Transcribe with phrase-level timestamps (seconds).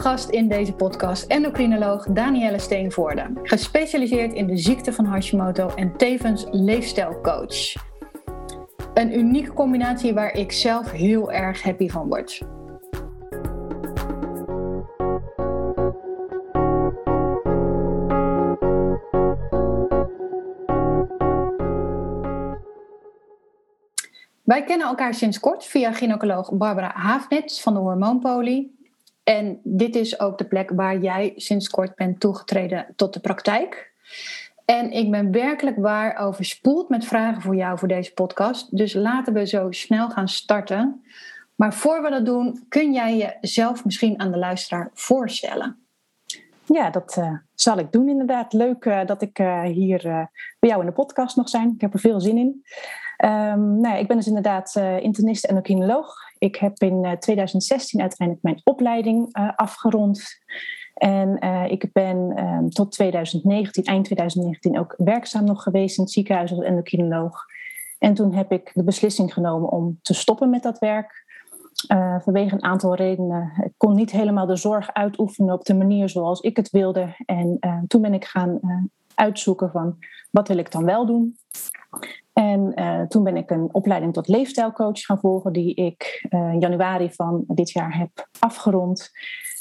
[0.00, 6.46] Gast in deze podcast endocrinoloog Danielle Steenvoorde, gespecialiseerd in de ziekte van Hashimoto en tevens
[6.50, 7.74] leefstijlcoach.
[8.94, 12.40] Een unieke combinatie waar ik zelf heel erg happy van word.
[24.42, 28.79] Wij kennen elkaar sinds kort via gynaecoloog Barbara Haafnit van de Hormoonpolie.
[29.24, 33.92] En dit is ook de plek waar jij sinds kort bent toegetreden tot de praktijk.
[34.64, 38.76] En ik ben werkelijk waar overspoeld met vragen voor jou voor deze podcast.
[38.76, 41.04] Dus laten we zo snel gaan starten.
[41.54, 45.76] Maar voor we dat doen, kun jij jezelf misschien aan de luisteraar voorstellen?
[46.64, 48.52] Ja, dat uh, zal ik doen inderdaad.
[48.52, 50.02] Leuk uh, dat ik uh, hier
[50.58, 51.72] bij jou in de podcast nog zijn.
[51.74, 52.64] Ik heb er veel zin in.
[53.24, 56.14] Um, nou ik ben dus inderdaad internist en endocrinoloog.
[56.40, 60.22] Ik heb in 2016 uiteindelijk mijn opleiding afgerond.
[60.94, 61.38] En
[61.70, 66.64] ik ben um, tot 2019, eind 2019 ook werkzaam nog geweest in het ziekenhuis als
[66.64, 67.44] endocrinoloog.
[67.98, 71.28] En toen heb ik de beslissing genomen om te stoppen met dat werk.
[72.18, 73.52] Vanwege een aantal redenen.
[73.64, 77.14] Ik kon niet helemaal de zorg uitoefenen op de manier zoals ik het wilde.
[77.26, 78.60] En toen ben ik gaan
[79.14, 79.98] uitzoeken van
[80.30, 81.36] wat wil ik dan wel doen.
[82.32, 82.74] En
[83.08, 87.70] toen ben ik een opleiding tot leefstijlcoach gaan volgen, die ik in januari van dit
[87.70, 89.10] jaar heb afgerond.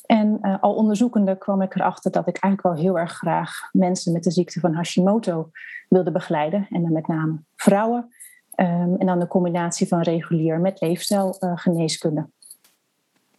[0.05, 4.23] En al onderzoekende kwam ik erachter dat ik eigenlijk wel heel erg graag mensen met
[4.23, 5.49] de ziekte van Hashimoto
[5.89, 6.67] wilde begeleiden.
[6.69, 8.13] En dan met name vrouwen.
[8.55, 12.27] Um, en dan de combinatie van regulier met leefstijlgeneeskunde.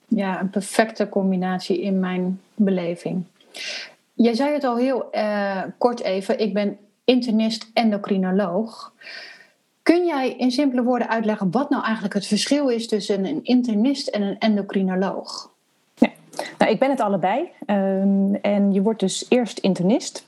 [0.07, 3.25] Ja, een perfecte combinatie in mijn beleving.
[4.12, 5.11] Jij zei het al heel
[5.79, 8.92] kort even, ik ben internist endocrinoloog.
[9.83, 14.08] Kun jij in simpele woorden uitleggen wat nou eigenlijk het verschil is tussen een internist
[14.08, 15.51] en een endocrinoloog?
[15.95, 16.11] Ja,
[16.58, 17.48] nou, ik ben het allebei.
[17.67, 20.27] Um, en je wordt dus eerst internist.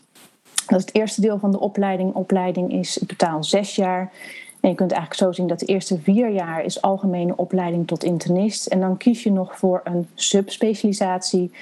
[0.66, 2.14] Dat is het eerste deel van de opleiding.
[2.14, 4.12] Opleiding is in totaal zes jaar.
[4.60, 8.04] En je kunt eigenlijk zo zien dat de eerste vier jaar is algemene opleiding tot
[8.04, 8.66] internist.
[8.66, 11.52] En dan kies je nog voor een subspecialisatie.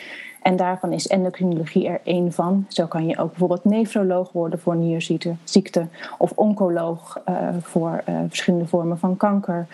[0.42, 2.66] En daarvan is endocrinologie er één van.
[2.68, 5.86] Zo kan je ook bijvoorbeeld nefroloog worden voor nierziekte.
[6.18, 9.66] Of oncoloog uh, voor uh, verschillende vormen van kanker.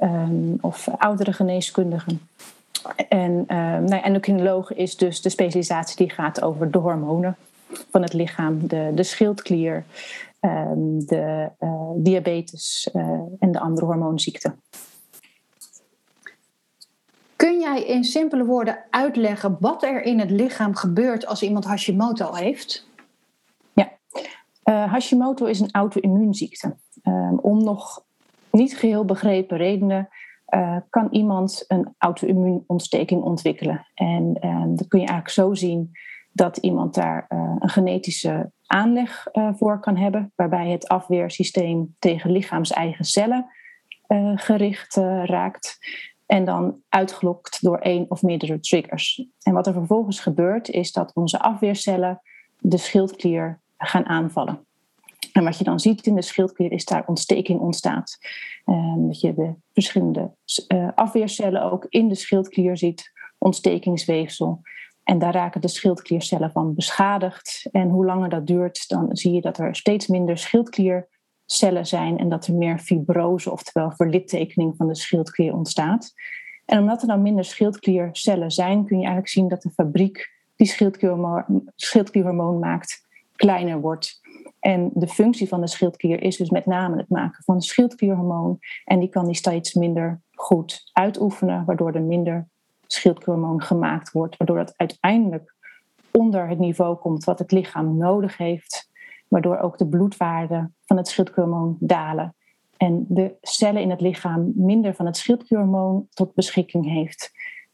[0.00, 2.20] Um, of oudere geneeskundigen.
[3.08, 7.36] En uh, nou, endocrinoloog is dus de specialisatie die gaat over de hormonen
[7.90, 8.66] van het lichaam.
[8.66, 9.84] De, de schildklier,
[10.42, 12.88] Ehm, de uh, diabetes
[13.38, 14.62] en de andere hormoonziekten.
[17.42, 22.34] Kun jij in simpele woorden uitleggen wat er in het lichaam gebeurt als iemand Hashimoto
[22.34, 22.88] heeft?
[23.72, 23.92] Ja,
[24.64, 26.76] uh, Hashimoto is een auto-immuunziekte.
[27.02, 28.04] Um, om nog
[28.50, 30.08] niet geheel begrepen redenen
[30.90, 33.86] kan iemand een auto-immuunontsteking ontwikkelen.
[33.94, 34.32] En
[34.76, 35.90] dat kun je eigenlijk zo zien
[36.32, 43.46] dat iemand daar een genetische aanleg voor kan hebben, waarbij het afweersysteem tegen lichaams-eigen cellen
[44.08, 45.78] uh, gericht raakt
[46.32, 49.26] en dan uitgelokt door één of meerdere triggers.
[49.42, 52.20] En wat er vervolgens gebeurt, is dat onze afweercellen
[52.58, 54.66] de schildklier gaan aanvallen.
[55.32, 58.18] En wat je dan ziet in de schildklier is daar ontsteking ontstaat.
[58.96, 60.30] dat je de verschillende
[60.94, 64.60] afweercellen ook in de schildklier ziet, ontstekingsweefsel.
[65.04, 67.68] En daar raken de schildkliercellen van beschadigd.
[67.72, 70.38] En hoe langer dat duurt, dan zie je dat er steeds minder
[71.46, 76.12] schildkliercellen zijn en dat er meer fibrose, oftewel verlittekening van de schildklier ontstaat.
[76.64, 80.66] En omdat er dan minder schildkliercellen zijn, kun je eigenlijk zien dat de fabriek die
[81.76, 84.20] schildklierhormoon maakt kleiner wordt.
[84.60, 88.58] En de functie van de schildklier is dus met name het maken van schildklierhormoon.
[88.84, 92.48] En die kan die steeds minder goed uitoefenen, waardoor er minder
[92.86, 95.54] schildklierhormoon gemaakt wordt, waardoor dat uiteindelijk
[96.10, 98.90] onder het niveau komt wat het lichaam nodig heeft,
[99.28, 102.34] waardoor ook de bloedwaarden van het schildklierhormoon dalen
[102.76, 107.30] en de cellen in het lichaam minder van het schildklierhormoon tot beschikking heeft.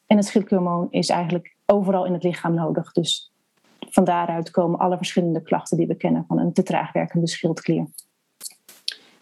[0.06, 3.32] En het schildklierhormoon is eigenlijk overal in het lichaam nodig, dus
[3.90, 7.86] van daaruit komen alle verschillende klachten die we kennen van een te traag werkende schildklier.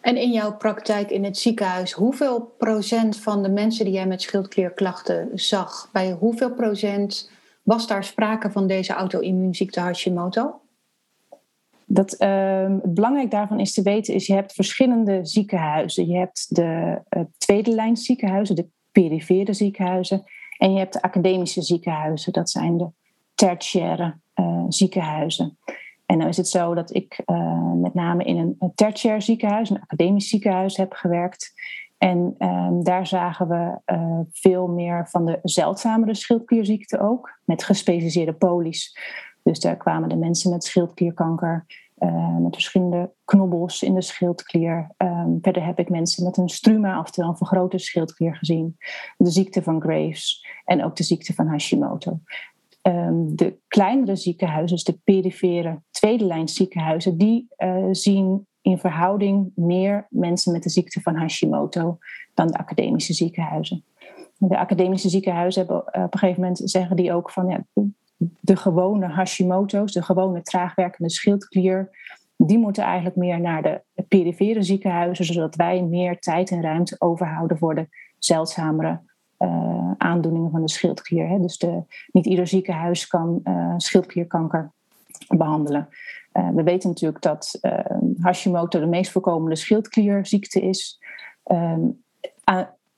[0.00, 4.22] En in jouw praktijk in het ziekenhuis, hoeveel procent van de mensen die jij met
[4.22, 7.31] schildklierklachten zag, bij hoeveel procent
[7.62, 10.60] was daar sprake van deze auto-immuunziekte Hashimoto?
[11.88, 16.09] Dat, uh, het belangrijk daarvan is te weten, is je hebt verschillende ziekenhuizen.
[16.09, 20.23] Je hebt de uh, tweede lijn ziekenhuizen, de perifere ziekenhuizen.
[20.59, 22.88] En je hebt de academische ziekenhuizen, dat zijn de
[23.35, 25.59] tertiaire uh, ziekenhuizen.
[26.06, 29.81] En dan is het zo dat ik uh, met name in een, tertiair ziekenhuis, een
[29.81, 31.53] academisch ziekenhuis heb gewerkt.
[31.99, 33.81] En ehm, daar zagen we
[34.31, 38.99] veel meer van de zeldzamere schildklierziekten ook, met gespecialiseerde polies.
[39.46, 41.66] Dus daar kwamen de mensen met schildklierkanker,
[41.98, 44.90] uh, met verschillende knobbels in de schildklier.
[44.98, 48.76] Um, verder heb ik mensen met een struma, oftewel een vergrote schildklier gezien.
[49.16, 52.20] De ziekte van Graves en ook de ziekte van Hashimoto.
[52.82, 59.52] Um, de kleinere ziekenhuizen, dus de perifere tweede lijn ziekenhuizen, die uh, zien in verhouding
[59.54, 61.99] meer mensen met de ziekte van Hashimoto
[62.34, 63.84] dan de academische ziekenhuizen.
[64.38, 67.64] De academische ziekenhuizen hebben uh, op een gegeven moment zeggen die ook van ja,
[68.46, 71.90] de gewone Hashimoto's, de gewone traagwerkende schildklier,
[72.37, 77.58] die moeten eigenlijk meer naar de perifere ziekenhuizen, zodat wij meer tijd en ruimte overhouden
[77.58, 77.88] voor de
[78.19, 79.00] zeldzamere
[79.38, 81.28] uh, aandoeningen van de schildklier.
[81.28, 81.40] Hè.
[81.40, 81.82] Dus de,
[82.12, 84.72] niet ieder ziekenhuis kan uh, schildklierkanker
[85.28, 85.88] behandelen.
[86.32, 87.60] Uh, we weten natuurlijk dat
[88.20, 91.02] Hashimoto de meest voorkomende schildklierziekte is.
[91.44, 92.04] Um,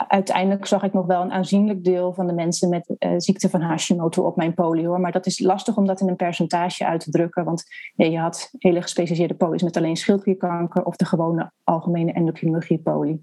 [0.07, 3.61] uiteindelijk zag ik nog wel een aanzienlijk deel van de mensen met uh, ziekte van
[3.61, 4.99] Hashimoto op mijn polio.
[4.99, 7.45] Maar dat is lastig om dat in een percentage uit te drukken.
[7.45, 7.65] Want
[7.95, 13.23] je had hele gespecialiseerde polies met alleen schildklierkanker of de gewone algemene endocrinologie poli.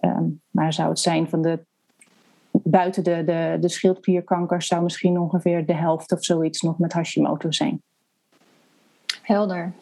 [0.00, 1.64] Um, maar zou het zijn van de
[2.50, 7.50] buiten de, de, de schildklierkanker zou misschien ongeveer de helft of zoiets nog met Hashimoto
[7.50, 7.82] zijn.
[9.22, 9.72] Helder.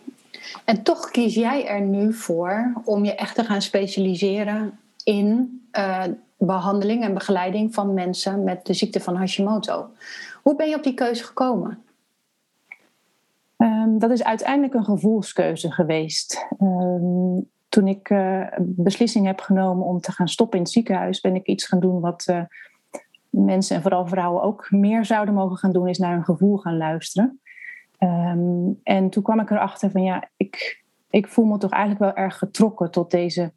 [0.65, 6.05] En toch kies jij er nu voor om je echt te gaan specialiseren in uh,
[6.39, 9.91] behandeling en begeleiding van mensen met de ziekte van Hashimoto.
[10.43, 11.83] Hoe ben je op die keuze gekomen?
[13.57, 16.47] Um, dat is uiteindelijk een gevoelskeuze geweest.
[16.61, 21.35] Um, toen ik uh, beslissing heb genomen om te gaan stoppen in het ziekenhuis, ben
[21.35, 22.43] ik iets gaan doen wat uh,
[23.31, 26.77] mensen en vooral vrouwen ook meer zouden mogen gaan doen, is naar hun gevoel gaan
[26.77, 27.41] luisteren.
[27.99, 32.25] Um, en toen kwam ik erachter van ja, ik, ik voel me toch eigenlijk wel
[32.25, 33.53] erg getrokken tot deze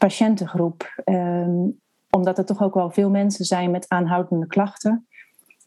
[0.00, 1.02] patiëntengroep.
[1.04, 1.78] Um,
[2.10, 5.06] omdat er toch ook wel veel mensen zijn met aanhoudende klachten.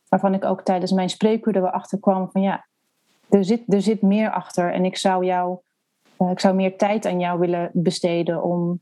[0.09, 2.65] Waarvan ik ook tijdens mijn spreekuur er wel achter kwam van ja,
[3.30, 4.74] er zit, er zit meer achter.
[4.74, 5.57] En ik zou jou,
[6.18, 8.81] uh, ik zou meer tijd aan jou willen besteden om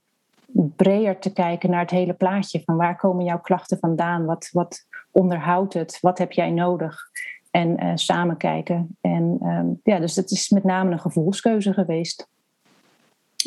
[0.76, 2.62] breder te kijken naar het hele plaatje.
[2.66, 4.26] Van waar komen jouw klachten vandaan?
[4.26, 5.98] Wat, wat onderhoudt het?
[6.02, 7.10] Wat heb jij nodig?
[7.52, 8.98] En uh, samen kijken.
[9.02, 12.28] En um, ja, dus het is met name een gevoelskeuze geweest.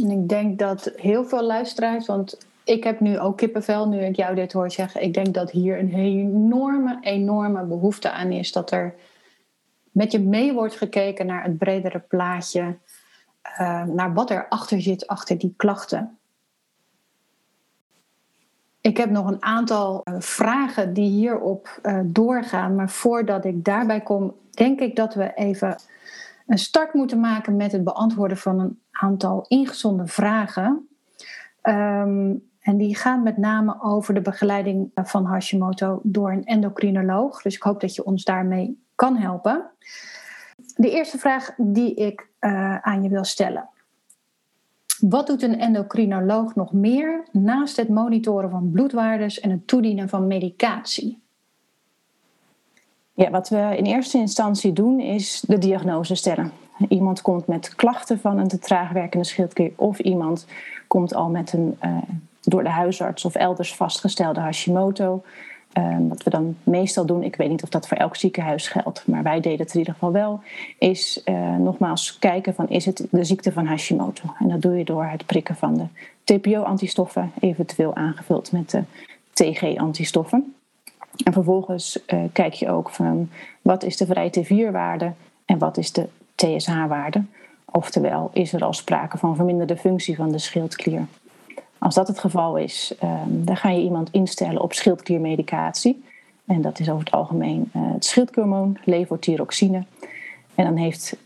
[0.02, 4.16] En ik denk dat heel veel luisteraars, want ik heb nu ook kippenvel, nu ik
[4.16, 5.02] jou dit hoor zeggen.
[5.02, 8.52] Ik denk dat hier een enorme, enorme behoefte aan is.
[8.52, 8.94] Dat er
[9.90, 12.76] met je mee wordt gekeken naar het bredere plaatje.
[13.60, 16.18] Uh, naar wat er achter zit, achter die klachten.
[18.80, 22.74] Ik heb nog een aantal uh, vragen die hierop uh, doorgaan.
[22.74, 25.76] Maar voordat ik daarbij kom, denk ik dat we even
[26.46, 30.88] een start moeten maken met het beantwoorden van een aantal ingezonden vragen.
[31.62, 37.42] Um, en die gaan met name over de begeleiding van Hashimoto door een endocrinoloog.
[37.42, 39.70] Dus ik hoop dat je ons daarmee kan helpen.
[40.76, 43.68] De eerste vraag die ik uh, aan je wil stellen.
[45.00, 50.26] Wat doet een endocrinoloog nog meer naast het monitoren van bloedwaardes en het toedienen van
[50.26, 51.23] medicatie?
[53.16, 56.52] Ja, wat we in eerste instantie doen is de diagnose stellen.
[56.88, 60.46] Iemand komt met klachten van een te traag werkende schildklier of iemand
[60.86, 61.96] komt al met een uh,
[62.40, 65.22] door de huisarts of elders vastgestelde Hashimoto.
[65.78, 69.06] Uh, wat we dan meestal doen, ik weet niet of dat voor elk ziekenhuis geldt,
[69.06, 70.40] maar wij deden het in ieder geval wel,
[70.78, 74.34] is uh, nogmaals kijken van is het de ziekte van Hashimoto.
[74.38, 75.86] En dat doe je door het prikken van de
[76.24, 78.82] TPO-antistoffen, eventueel aangevuld met de
[79.32, 80.54] TG-antistoffen.
[81.22, 83.30] En vervolgens uh, kijk je ook van
[83.62, 85.12] wat is de vrij T4-waarde
[85.44, 87.24] en wat is de TSH-waarde.
[87.64, 91.06] Oftewel, is er al sprake van verminderde functie van de schildklier.
[91.78, 96.04] Als dat het geval is, um, dan ga je iemand instellen op schildkliermedicatie.
[96.44, 99.84] En dat is over het algemeen uh, het schildklierhormoon, levothyroxine.
[100.54, 101.16] En dan heeft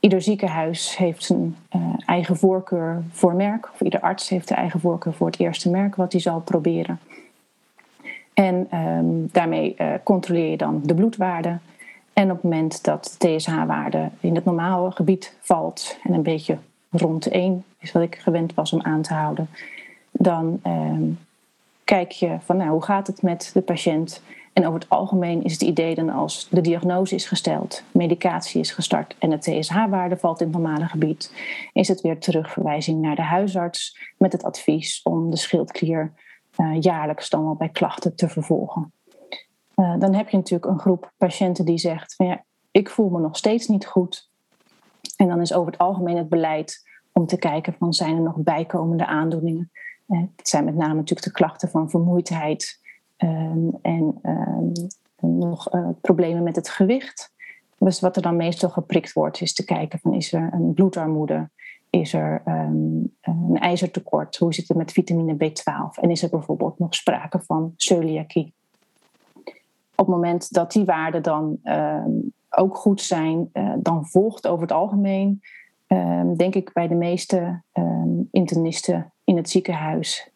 [0.00, 3.70] ieder ziekenhuis heeft zijn uh, eigen voorkeur voor merk.
[3.72, 6.98] Of ieder arts heeft de eigen voorkeur voor het eerste merk wat hij zal proberen.
[8.34, 11.58] En um, daarmee uh, controleer je dan de bloedwaarde.
[12.12, 16.58] En op het moment dat de TSH-waarde in het normale gebied valt en een beetje
[16.90, 19.48] rond de 1 is wat ik gewend was om aan te houden,
[20.10, 21.02] dan ehm,
[21.84, 24.22] kijk je van nou, hoe gaat het met de patiënt.
[24.52, 28.72] En over het algemeen is het idee dan als de diagnose is gesteld, medicatie is
[28.72, 31.32] gestart en de TSH-waarde valt in het normale gebied,
[31.72, 36.12] is het weer terugverwijzing naar de huisarts met het advies om de schildklier
[36.56, 38.92] uh, jaarlijks dan wel bij klachten te vervolgen.
[39.76, 43.20] Uh, dan heb je natuurlijk een groep patiënten die zegt van ja, ik voel me
[43.20, 44.30] nog steeds niet goed.
[45.16, 46.82] En dan is over het algemeen het beleid
[47.12, 49.70] om te kijken van zijn er nog bijkomende aandoeningen
[50.06, 52.80] Het zijn met name natuurlijk de klachten van vermoeidheid
[53.16, 54.72] ehm, en ehm,
[55.20, 55.68] nog
[56.00, 57.32] problemen met het gewicht.
[57.78, 61.50] Dus wat er dan meestal geprikt wordt, is te kijken van is er een bloedarmoede,
[62.00, 66.78] is er um, een ijzertekort, hoe zit het met vitamine B12 en is er bijvoorbeeld
[66.78, 68.54] nog sprake van celiakie.
[69.96, 72.10] Op het moment dat die waarden dan ehm,
[72.50, 75.40] ook goed zijn, uh, dan volgt over het algemeen,
[75.88, 77.62] um, denk ik bij de meeste
[78.30, 80.30] internisten in het ziekenhuis,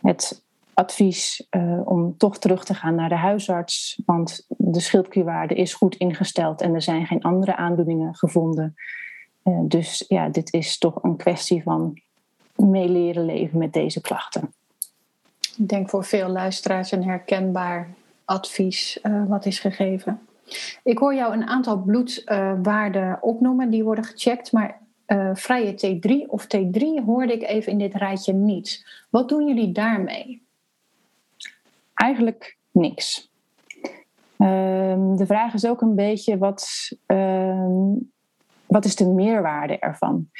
[0.00, 0.44] het
[0.74, 4.02] advies uh, om toch terug te gaan naar de huisarts.
[4.06, 8.74] Want de schildklierwaarde is goed ingesteld en er zijn geen andere aandoeningen gevonden.
[9.44, 12.00] Uh, dus ja, dit is toch een kwestie van
[12.56, 14.52] mee leren leven met deze klachten.
[15.56, 17.88] Ik denk voor veel luisteraars een herkenbaar
[18.24, 20.20] advies uh, wat is gegeven.
[20.82, 24.80] Ik hoor jou een aantal bloedwaarden opnoemen die worden gecheckt, maar
[25.34, 28.86] vrije T3 of T3 hoorde ik even in dit rijtje niet.
[29.10, 30.42] Wat doen jullie daarmee?
[31.94, 33.30] Eigenlijk niks.
[34.38, 38.11] Um, de vraag is ook een beetje wat, um,
[38.72, 40.30] wat is de meerwaarde ervan?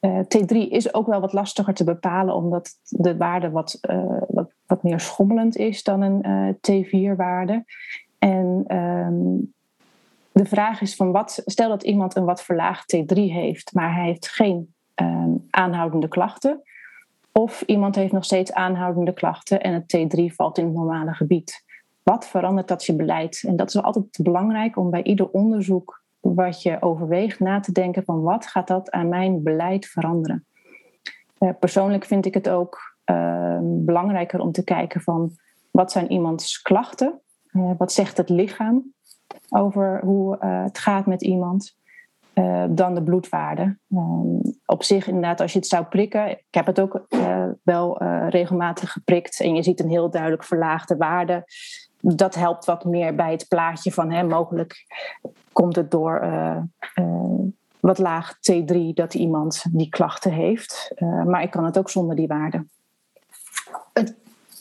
[0.00, 4.22] Uh, T3 is ook wel wat lastiger te bepalen, omdat de waarde wat, uh,
[4.66, 7.64] wat, meer schommelend is dan een uh, T4-waarde.
[8.18, 9.52] En um,
[10.32, 14.04] de vraag is van wat, stel dat iemand een wat verlaagd T3 heeft, maar hij
[14.04, 14.74] heeft geen
[15.50, 16.62] aanhoudende klachten.
[17.32, 21.64] Of iemand heeft nog steeds aanhoudende klachten en het T3 valt in het normale gebied.
[22.02, 23.42] Wat verandert dat je beleid?
[23.46, 28.04] En dat is altijd belangrijk om bij ieder onderzoek wat je overweegt na te denken
[28.04, 30.44] van wat gaat dat aan mijn beleid veranderen.
[31.38, 35.30] Uh, persoonlijk vind ik het ook uh, belangrijker om te kijken van
[35.70, 37.20] wat zijn iemands klachten?
[37.52, 38.92] Uh, wat zegt het lichaam
[39.48, 41.78] over hoe eh, het gaat met iemand?
[42.70, 43.78] dan de bloedwaarde.
[43.88, 47.06] Um, op zich inderdaad, als je het zou prikken, ik heb het ook
[47.62, 51.44] wel regelmatig geprikt en je ziet een heel duidelijk verlaagde waarde.
[52.00, 54.86] Dat helpt wat meer bij het plaatje van hè, mogelijk
[55.52, 56.28] komt het door
[57.80, 60.94] wat laag T3 dat iemand die klachten heeft.
[61.26, 62.64] maar ik kan het ook zonder die waarde.
[63.92, 64.14] Het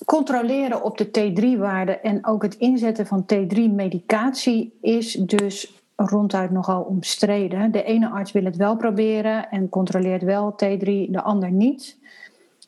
[0.06, 7.72] controleren op de T3-waarde en ook het inzetten van T3-medicatie is dus ronduit nogal omstreden.
[7.72, 11.98] De ene arts wil het wel proberen en controleert wel T3, de ander niet.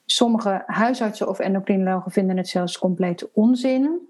[0.06, 4.10] Sommige huisartsen of endocrinologen vinden het zelfs compleet onzin.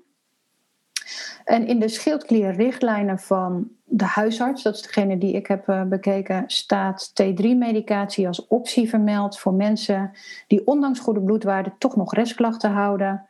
[1.44, 6.44] En in de schildklierrichtlijnen van de huisarts, dat is degene die ik heb eh, bekeken,
[6.48, 10.12] staat T3-medicatie als optie vermeld voor mensen
[10.48, 13.26] die ondanks goede bloedwaarden toch nog restklachten houden,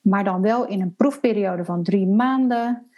[0.00, 2.90] maar dan wel in een proefperiode van drie maanden.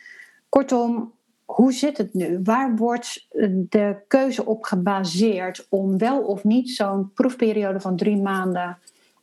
[0.49, 1.13] Kortom,
[1.45, 2.41] hoe zit het nu?
[2.43, 3.27] Waar wordt
[3.69, 8.79] de keuze op gebaseerd om wel of niet zo'n proefperiode van drie maanden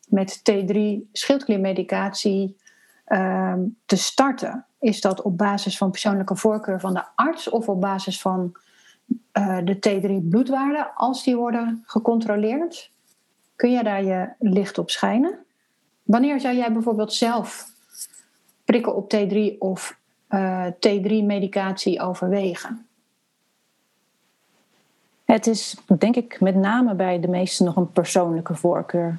[0.07, 0.77] met T3
[1.11, 2.57] schildkliermedicatie
[3.07, 3.53] uh,
[3.85, 4.65] te starten?
[4.79, 8.51] Is dat op basis van persoonlijke voorkeur van de arts of op basis van
[9.33, 12.91] uh, de T3 bloedwaarden als die worden gecontroleerd?
[13.55, 15.39] Kun je daar je licht op schijnen?
[16.03, 17.71] Wanneer zou jij bijvoorbeeld zelf
[18.65, 22.87] prikken op T3 of eh, T3-medicatie overwegen?
[25.25, 29.17] Het is denk ik met name bij de meesten nog een persoonlijke voorkeur.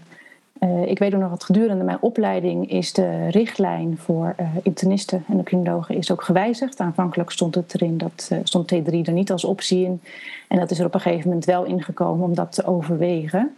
[0.60, 5.24] Uh, ik weet ook nog dat gedurende mijn opleiding is de richtlijn voor uh, internisten
[5.28, 6.80] en criminologen is ook gewijzigd.
[6.80, 10.00] Aanvankelijk stond het erin dat uh, stond T3 er niet als optie in.
[10.48, 13.56] En dat is er op een gegeven moment wel ingekomen om dat te overwegen.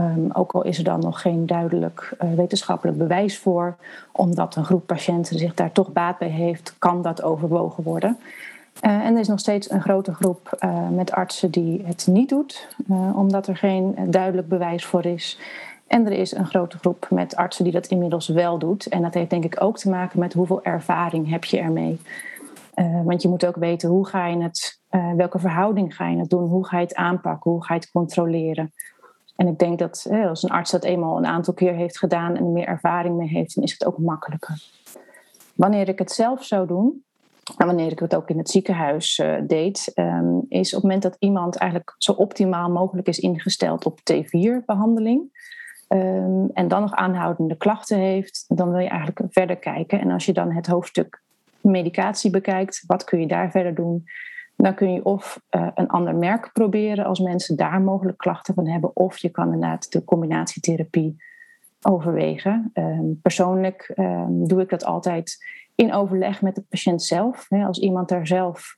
[0.00, 3.76] Um, ook al is er dan nog geen duidelijk wetenschappelijk bewijs voor,
[4.12, 8.18] omdat een groep patiënten zich daar toch baat bij heeft, kan dat overwogen worden.
[8.80, 12.68] en er is nog steeds een grote groep met artsen die het niet doet,
[13.14, 15.38] omdat er geen duidelijk bewijs voor is.
[15.94, 18.86] En er is een grote groep met artsen die dat inmiddels wel doet.
[18.86, 22.00] En dat heeft denk ik ook te maken met hoeveel ervaring heb je ermee.
[22.74, 26.18] Uh, want je moet ook weten hoe ga je het, uh, welke verhouding ga je
[26.18, 28.72] het doen, hoe ga je het aanpakken, hoe ga je het controleren.
[29.36, 32.36] En ik denk dat uh, als een arts dat eenmaal een aantal keer heeft gedaan
[32.36, 34.62] en er meer ervaring mee heeft, dan is het ook makkelijker.
[35.54, 37.04] Wanneer ik het zelf zou doen,
[37.56, 41.16] en wanneer ik het ook in het ziekenhuis deed, um, is op het moment dat
[41.18, 45.32] iemand eigenlijk zo optimaal mogelijk is ingesteld op T4-behandeling.
[45.88, 50.00] Um, en dan nog aanhoudende klachten heeft, dan wil je eigenlijk verder kijken.
[50.00, 51.22] En als je dan het hoofdstuk
[51.60, 54.04] medicatie bekijkt, wat kun je daar verder doen?
[54.56, 58.66] Dan kun je of uh, een ander merk proberen als mensen daar mogelijk klachten van
[58.66, 61.16] hebben, of je kan inderdaad de combinatietherapie
[61.82, 62.70] overwegen.
[62.74, 67.46] Um, persoonlijk um, doe ik dat altijd in overleg met de patiënt zelf.
[67.50, 68.76] Als iemand daar zelf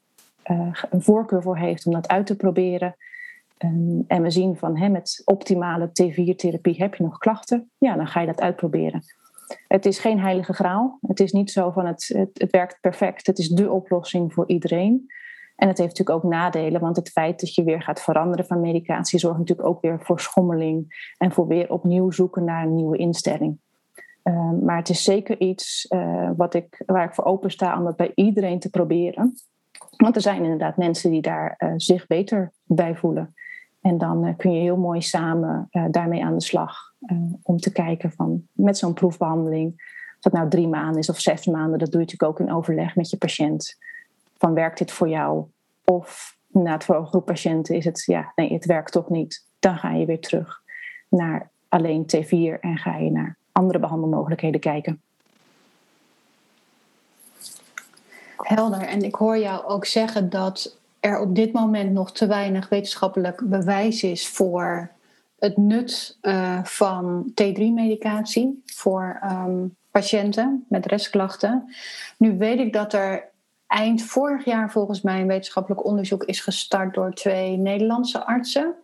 [0.51, 2.97] uh, een voorkeur voor heeft om dat uit te proberen,
[3.57, 8.07] Ehm, en we zien van hè, met optimale T4-therapie heb je nog klachten, ja, dan
[8.07, 9.03] ga je dat uitproberen.
[9.69, 10.99] Het is geen heilige graal.
[11.07, 13.27] Het is niet zo van het, het, werkt perfect.
[13.27, 15.07] Het is de oplossing voor iedereen.
[15.57, 18.61] En het heeft natuurlijk ook nadelen, want het feit dat je weer gaat veranderen van
[18.61, 22.97] medicatie zorgt natuurlijk ook weer voor schommeling en voor weer opnieuw zoeken naar een nieuwe
[22.97, 23.59] instelling.
[24.23, 27.85] Ehm, maar het is zeker iets uh, wat ik, waar ik voor open sta om
[27.85, 29.35] dat bij iedereen te proberen.
[29.97, 33.35] Want er zijn inderdaad mensen die daar uh, zich beter bij voelen.
[33.87, 36.93] En dan uh, kun je heel mooi samen daarmee aan de slag.
[37.43, 39.73] om te kijken van met zo'n proefbehandeling,
[40.17, 42.55] of dat nou drie maanden is of zes maanden, dat doe je natuurlijk ook in
[42.55, 43.79] overleg met je patiënt.
[44.39, 45.45] Van werkt dit voor jou?
[45.85, 49.47] Of na het voor een groep patiënten is het, ja, nee, het werkt toch niet.
[49.59, 50.63] Dan ga je weer terug
[51.09, 55.01] naar alleen T4 en ga je naar andere behandelmogelijkheden kijken.
[58.37, 58.81] Helder.
[58.81, 63.43] En ik hoor jou ook zeggen dat er op dit moment nog te weinig wetenschappelijk
[63.45, 64.91] bewijs is voor
[65.39, 71.75] het nut uh, van T3-medicatie voor um, patiënten met restklachten.
[72.19, 73.31] Nu weet ik dat er
[73.67, 78.75] eind vorig jaar volgens mij een wetenschappelijk onderzoek is gestart door twee Nederlandse artsen.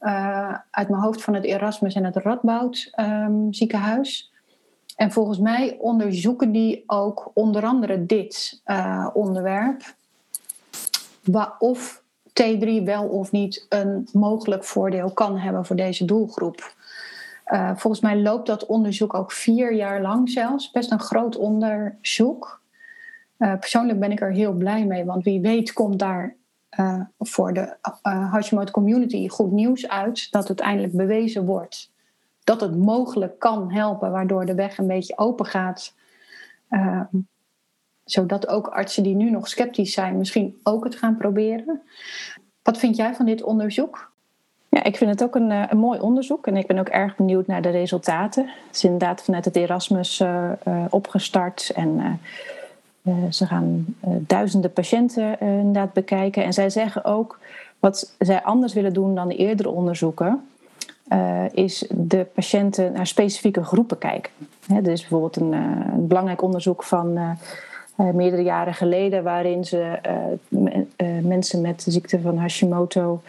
[0.00, 4.32] Uh, uit mijn hoofd van het Erasmus en het Radboud um, ziekenhuis.
[4.96, 9.94] En volgens mij onderzoeken die ook onder andere dit uh, onderwerp.
[11.58, 16.74] Of T3 wel of niet een mogelijk voordeel kan hebben voor deze doelgroep.
[17.46, 20.70] Uh, volgens mij loopt dat onderzoek ook vier jaar lang zelfs.
[20.70, 22.60] Best een groot onderzoek.
[23.38, 26.36] Uh, persoonlijk ben ik er heel blij mee, want wie weet komt daar
[26.78, 31.90] uh, voor de Hashimoto community goed nieuws uit dat het eindelijk bewezen wordt
[32.50, 35.94] dat het mogelijk kan helpen, waardoor de weg een beetje open gaat.
[38.10, 41.80] Zodat ook artsen die nu nog sceptisch zijn, misschien ook het gaan proberen.
[42.62, 44.10] Wat vind jij van dit onderzoek?
[44.68, 47.46] Ja, ik vind het ook een, een mooi onderzoek en ik ben ook erg benieuwd
[47.46, 48.46] naar de resultaten.
[48.66, 50.50] Het is inderdaad vanuit het Erasmus uh,
[50.90, 52.20] opgestart en
[53.30, 56.44] ze gaan duizenden patiënten inderdaad bekijken.
[56.44, 57.38] En zij zeggen ook
[57.78, 60.48] wat zij anders willen doen dan de eerdere onderzoeken.
[61.52, 64.32] is de patiënten naar specifieke groepen kijken.
[64.66, 67.36] Hè, er is bijvoorbeeld een, een belangrijk onderzoek van
[67.96, 69.98] meerdere jaren geleden, waarin ze
[71.22, 73.20] mensen met de ziekte van Hashimoto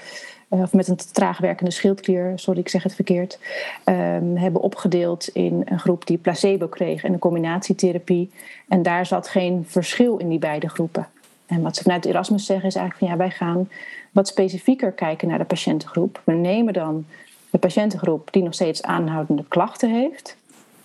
[0.51, 3.39] eh, of met een traag werkende schildklier, sorry, ik zeg het verkeerd,
[3.85, 8.31] um, hebben opgedeeld in een groep die placebo kreeg en een combinatietherapie.
[8.67, 11.07] En daar zat geen verschil in die beide groepen.
[11.45, 13.69] En wat ze vanuit Erasmus zeggen is eigenlijk van ja, wij gaan
[14.11, 16.21] wat specifieker kijken naar de patiëntengroep.
[16.23, 17.05] We nemen dan
[17.49, 20.37] de patiëntengroep die nog steeds aanhoudende klachten heeft.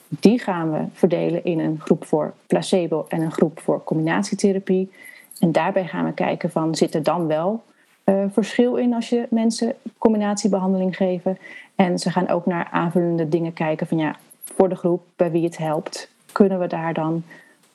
[0.09, 4.91] Die gaan we verdelen in een groep voor placebo en een groep voor combinatietherapie.
[5.39, 7.63] En daarbij gaan we kijken van zit er dan wel
[8.05, 11.39] uh, verschil in als je mensen combinatiebehandeling geven.
[11.75, 15.45] En ze gaan ook naar aanvullende dingen kijken van ja, voor de groep bij wie
[15.45, 17.23] het helpt, kunnen we daar dan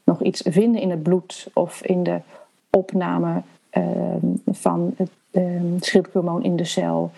[0.03, 2.19] nog iets vinden in het bloed of in de
[2.69, 3.41] opname
[3.73, 3.83] uh,
[4.51, 7.11] van het uh, schildklierhormoon in de cel,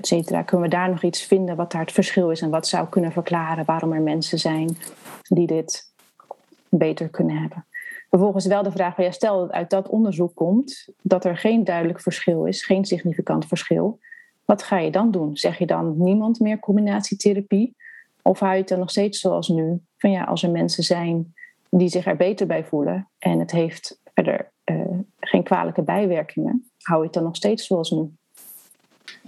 [0.00, 0.44] et.
[0.44, 3.12] Kunnen we daar nog iets vinden wat daar het verschil is en wat zou kunnen
[3.12, 4.76] verklaren waarom er mensen zijn
[5.22, 5.92] die dit
[6.68, 7.64] beter kunnen hebben.
[8.10, 12.00] Vervolgens wel de vraag, ja, stel dat uit dat onderzoek komt dat er geen duidelijk
[12.00, 13.98] verschil is, geen significant verschil.
[14.44, 15.36] Wat ga je dan doen?
[15.36, 17.76] Zeg je dan niemand meer combinatietherapie?
[18.22, 19.80] Of hou je het dan nog steeds zoals nu?
[19.96, 21.34] Van ja, als er mensen zijn
[21.70, 26.98] die zich er beter bij voelen en het heeft verder uh, geen kwalijke bijwerkingen, hou
[26.98, 28.10] je het dan nog steeds zoals nu?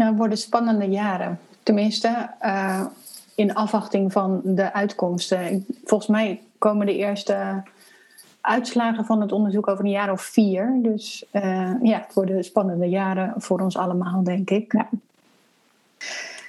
[0.01, 1.39] Ja, het worden spannende jaren.
[1.63, 2.87] Tenminste, uh,
[3.35, 5.67] in afwachting van de uitkomsten.
[5.85, 7.63] Volgens mij komen de eerste
[8.41, 10.79] uitslagen van het onderzoek over een jaar of vier.
[10.83, 14.73] Dus uh, ja, het worden spannende jaren voor ons allemaal, denk ik.
[14.73, 14.89] Ja.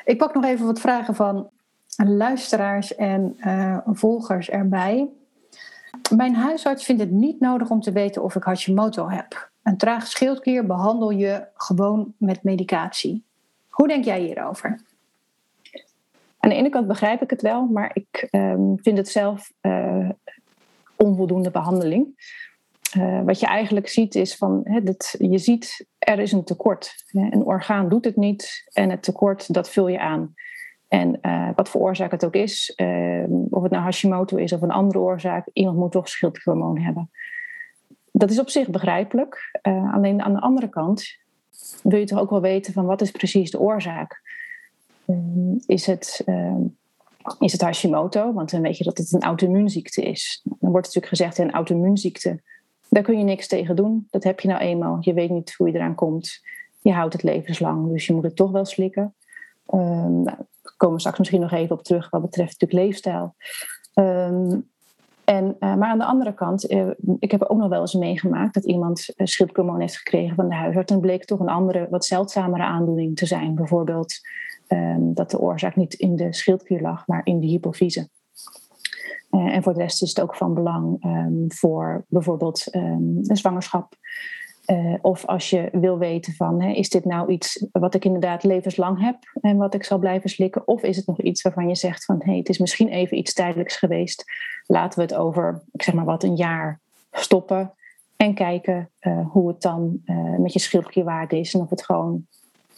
[0.05, 1.49] Ik pak nog even wat vragen van
[1.95, 5.07] luisteraars en uh, volgers erbij.
[6.15, 9.49] Mijn huisarts vindt het niet nodig om te weten of ik Hashimoto heb.
[9.63, 13.23] Een traag schildklier behandel je gewoon met medicatie.
[13.81, 14.79] Hoe denk jij hierover?
[16.39, 20.09] Aan de ene kant begrijp ik het wel, maar ik um, vind het zelf uh,
[20.95, 22.07] onvoldoende behandeling.
[22.97, 27.03] Uh, wat je eigenlijk ziet is van, dat, je ziet er is een tekort.
[27.11, 30.33] Een orgaan doet het niet en het tekort dat vul je aan.
[30.87, 34.61] En uh, wat voor oorzaak het ook is, uh, of het nou Hashimoto is of
[34.61, 37.09] een andere oorzaak, iemand moet toch schildklierhormoon hebben.
[38.11, 39.59] Dat is op zich begrijpelijk.
[39.91, 41.19] alleen aan de andere kant
[41.83, 44.21] wil je toch ook wel weten van wat is precies de oorzaak.
[45.65, 46.23] is het
[47.39, 50.41] is het Hashimoto, want dan weet je dat het een auto-immuunziekte is.
[50.43, 52.41] Dan wordt natuurlijk gezegd, een auto-immuunziekte,
[52.89, 54.07] daar kun je niks tegen doen.
[54.09, 54.97] Dat heb je nou eenmaal.
[54.99, 56.39] Je weet niet hoe je eraan komt.
[56.81, 59.15] je houdt het levenslang, dus je moet het toch wel slikken.
[59.73, 63.35] Um, nou, we komen straks misschien nog even op terug wat betreft natuurlijk leefstijl.
[63.93, 64.59] Ehm,
[65.23, 68.53] en, uh, maar aan de andere kant, uh, ik heb ook nog wel eens meegemaakt
[68.53, 72.63] dat iemand uh, heeft gekregen van de huisarts en bleek toch een andere, wat zeldzamere
[72.63, 73.55] aandoening te zijn.
[73.55, 74.13] Bijvoorbeeld
[74.67, 78.09] um, dat de oorzaak niet in de schildklier lag, maar in de hypofyse.
[79.29, 83.95] en voor de rest is het ook van belang um, voor bijvoorbeeld een zwangerschap
[84.71, 88.43] uh, of als je wil weten van, hè, is dit nou iets wat ik inderdaad
[88.43, 90.67] levenslang heb en wat ik zal blijven slikken?
[90.67, 93.33] Of is het nog iets waarvan je zegt van, hé, het is misschien even iets
[93.33, 94.23] tijdelijks geweest.
[94.65, 96.79] Laten we het over, ik zeg maar wat, een jaar
[97.11, 97.73] stoppen
[98.15, 102.27] en kijken uh, hoe het dan uh, met je schildklierwaarde is en of het gewoon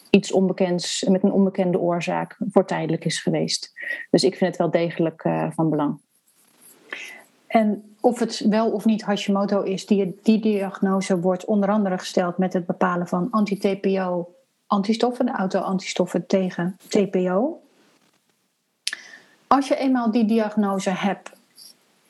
[0.10, 3.72] iets onbekends met een onbekende oorzaak voor tijdelijk is geweest.
[4.10, 6.00] Dus ik vind het wel degelijk van belang.
[7.54, 12.38] En of het wel of niet Hashimoto is, die, die diagnose wordt onder andere gesteld
[12.38, 17.62] met het bepalen van anti-TPO-antistoffen, de auto-antistoffen tegen TPO.
[19.48, 21.32] Als je eenmaal die diagnose hebt,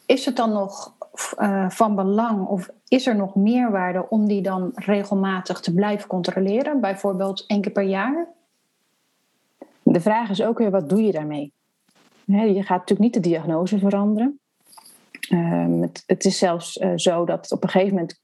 [0.06, 0.94] is het dan nog
[1.40, 6.80] uh, van belang of is er nog meerwaarde om die dan regelmatig te blijven controleren,
[6.82, 8.28] bijvoorbeeld één keer per jaar?
[9.84, 11.52] De vraag is ook weer, wat doe je daarmee?
[12.26, 14.38] je gaat natuurlijk niet de diagnose veranderen.
[15.34, 18.22] Um, het, is zelfs uh, zo dat op een gegeven moment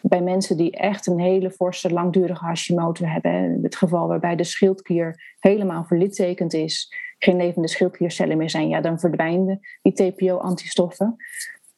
[0.00, 5.34] bij mensen die echt een hele forse, langdurige Hashimoto hebben, het geval waarbij de schildklier
[5.38, 11.16] helemaal verlittekend is, geen levende schildkliercellen meer zijn, ja, dan verdwijnen die TPO-antistoffen.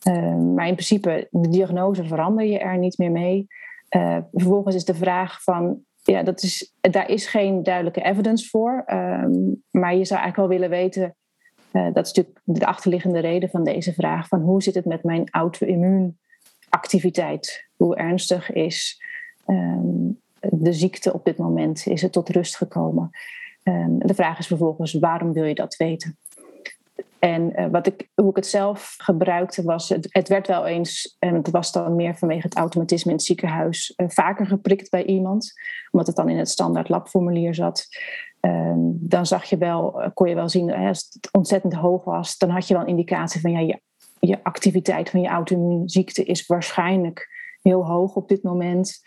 [0.08, 3.46] Um, maar in principe, de diagnose verander je er niet meer mee.
[3.96, 8.84] Uh, vervolgens is de vraag van, ja, dat is, daar is geen duidelijke evidence voor,
[9.70, 11.16] maar je zou eigenlijk wel willen weten
[11.76, 15.02] uh, dat is natuurlijk de achterliggende reden van deze vraag: van hoe zit het met
[15.02, 17.68] mijn auto-immuunactiviteit?
[17.76, 19.02] Hoe ernstig is
[19.46, 21.86] um, de ziekte op dit moment?
[21.86, 23.10] Is het tot rust gekomen?
[23.62, 26.18] Um, de vraag is vervolgens: waarom wil je dat weten?
[27.18, 31.16] En uh, wat ik, hoe ik het zelf gebruikte was, het, het, werd wel eens,
[31.18, 35.04] en het was dan meer vanwege het automatisme in het ziekenhuis, uh, vaker geprikt bij
[35.04, 35.52] iemand,
[35.90, 37.86] omdat het dan in het standaard labformulier zat.
[38.40, 42.38] Ehm, dan zag je wel, eh, kon je wel zien, als het ontzettend hoog was,
[42.38, 43.80] dan had je wel een indicatie van ja, je,
[44.20, 47.28] je activiteit van je auto-immuunziekte is waarschijnlijk
[47.62, 49.00] heel hoog op dit moment.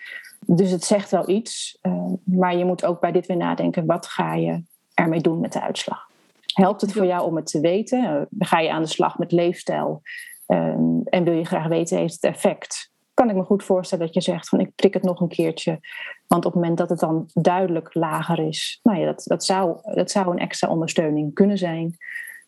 [0.46, 4.06] Dus het zegt wel iets, ehm, maar je moet ook bij dit weer nadenken, wat
[4.06, 4.64] ga je
[4.94, 6.08] ermee doen met de uitslag?
[6.54, 8.04] Helpt het voor jou om het te weten?
[8.04, 10.02] Uh, ga je aan de slag met leefstijl?
[10.46, 12.92] Ehm, en wil je graag weten, heeft het effect?
[13.20, 15.80] Kan ik me goed voorstellen dat je zegt van ik prik het nog een keertje.
[16.28, 19.78] Want op het moment dat het dan duidelijk lager is, nou ja, dat, dat, zou,
[19.94, 21.98] dat zou een extra ondersteuning kunnen zijn.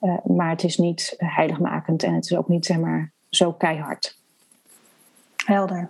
[0.02, 4.18] Uh, maar het is niet heiligmakend en het is ook niet zeg maar zo keihard.
[5.46, 5.90] Helder.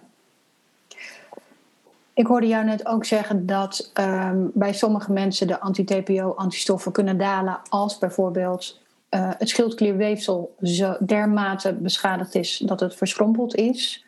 [2.13, 7.59] Ik hoorde jou net ook zeggen dat um, bij sommige mensen de anti-TPO-antistoffen kunnen dalen
[7.69, 14.05] als bijvoorbeeld uh, het schildklierweefsel zo dermate beschadigd is dat het verschrompeld is.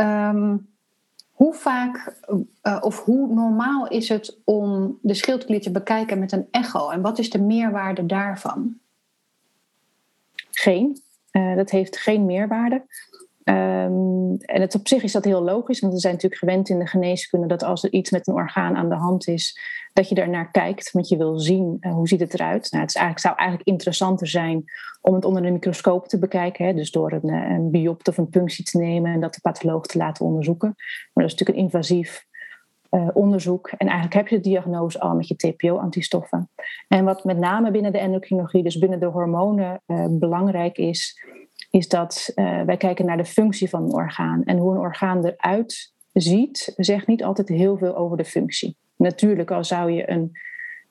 [0.00, 0.68] Um,
[1.30, 2.16] hoe vaak
[2.62, 6.90] uh, of hoe normaal is het om de schildklier te bekijken met een echo?
[6.90, 8.78] En wat is de meerwaarde daarvan?
[10.50, 11.02] Geen.
[11.32, 12.84] Uh, dat heeft geen meerwaarde.
[13.48, 16.78] Um, en het op zich is dat heel logisch, want we zijn natuurlijk gewend in
[16.78, 19.58] de geneeskunde dat als er iets met een orgaan aan de hand is,
[19.92, 22.70] dat je daar naar kijkt, want je wil zien uh, hoe ziet het eruit.
[22.70, 24.64] Nou, het is eigenlijk, zou eigenlijk interessanter zijn
[25.00, 28.28] om het onder een microscoop te bekijken, hè, dus door een, eh, een of een
[28.28, 30.72] punctie te nemen en dat de patholoog te laten onderzoeken.
[31.12, 32.26] Maar dat is natuurlijk een invasief
[32.90, 33.68] uh, onderzoek.
[33.68, 36.50] En eigenlijk heb je de diagnose al met je TPO-antistoffen.
[36.88, 41.22] En wat met name binnen de endocrinologie, dus binnen de hormonen, belangrijk is,
[41.70, 44.44] is dat uh, wij kijken naar de functie van een orgaan.
[44.44, 48.76] En hoe een orgaan eruit ziet, zegt niet altijd heel veel over de functie.
[48.96, 50.30] Natuurlijk, al zou je een,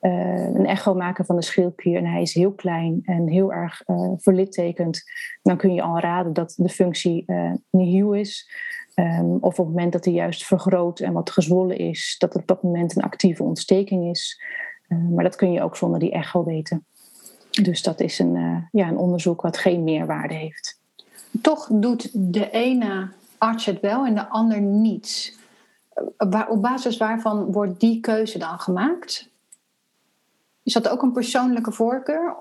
[0.02, 3.84] uh, een echo maken van de schildklier en hij is heel klein en heel erg
[3.88, 5.04] uh, verlittekend,
[5.42, 7.26] dan kun je al raden dat de functie
[7.72, 8.52] niet nieuw is.
[8.96, 12.42] Um, of op het moment dat hij juist vergroot en wat gezwollen is, dat het
[12.42, 14.42] op dat moment een actieve ontsteking is.
[14.88, 16.86] maar dat kun je ook zonder die echo weten.
[17.64, 20.80] Dus dat is een, uh, ja, een onderzoek wat geen meerwaarde heeft.
[21.42, 25.40] Toch doet de ene arts het wel en de ander niet.
[26.18, 29.30] Waar, op basis waarvan wordt die keuze dan gemaakt?
[30.64, 32.36] Is dat ook een persoonlijke voorkeur?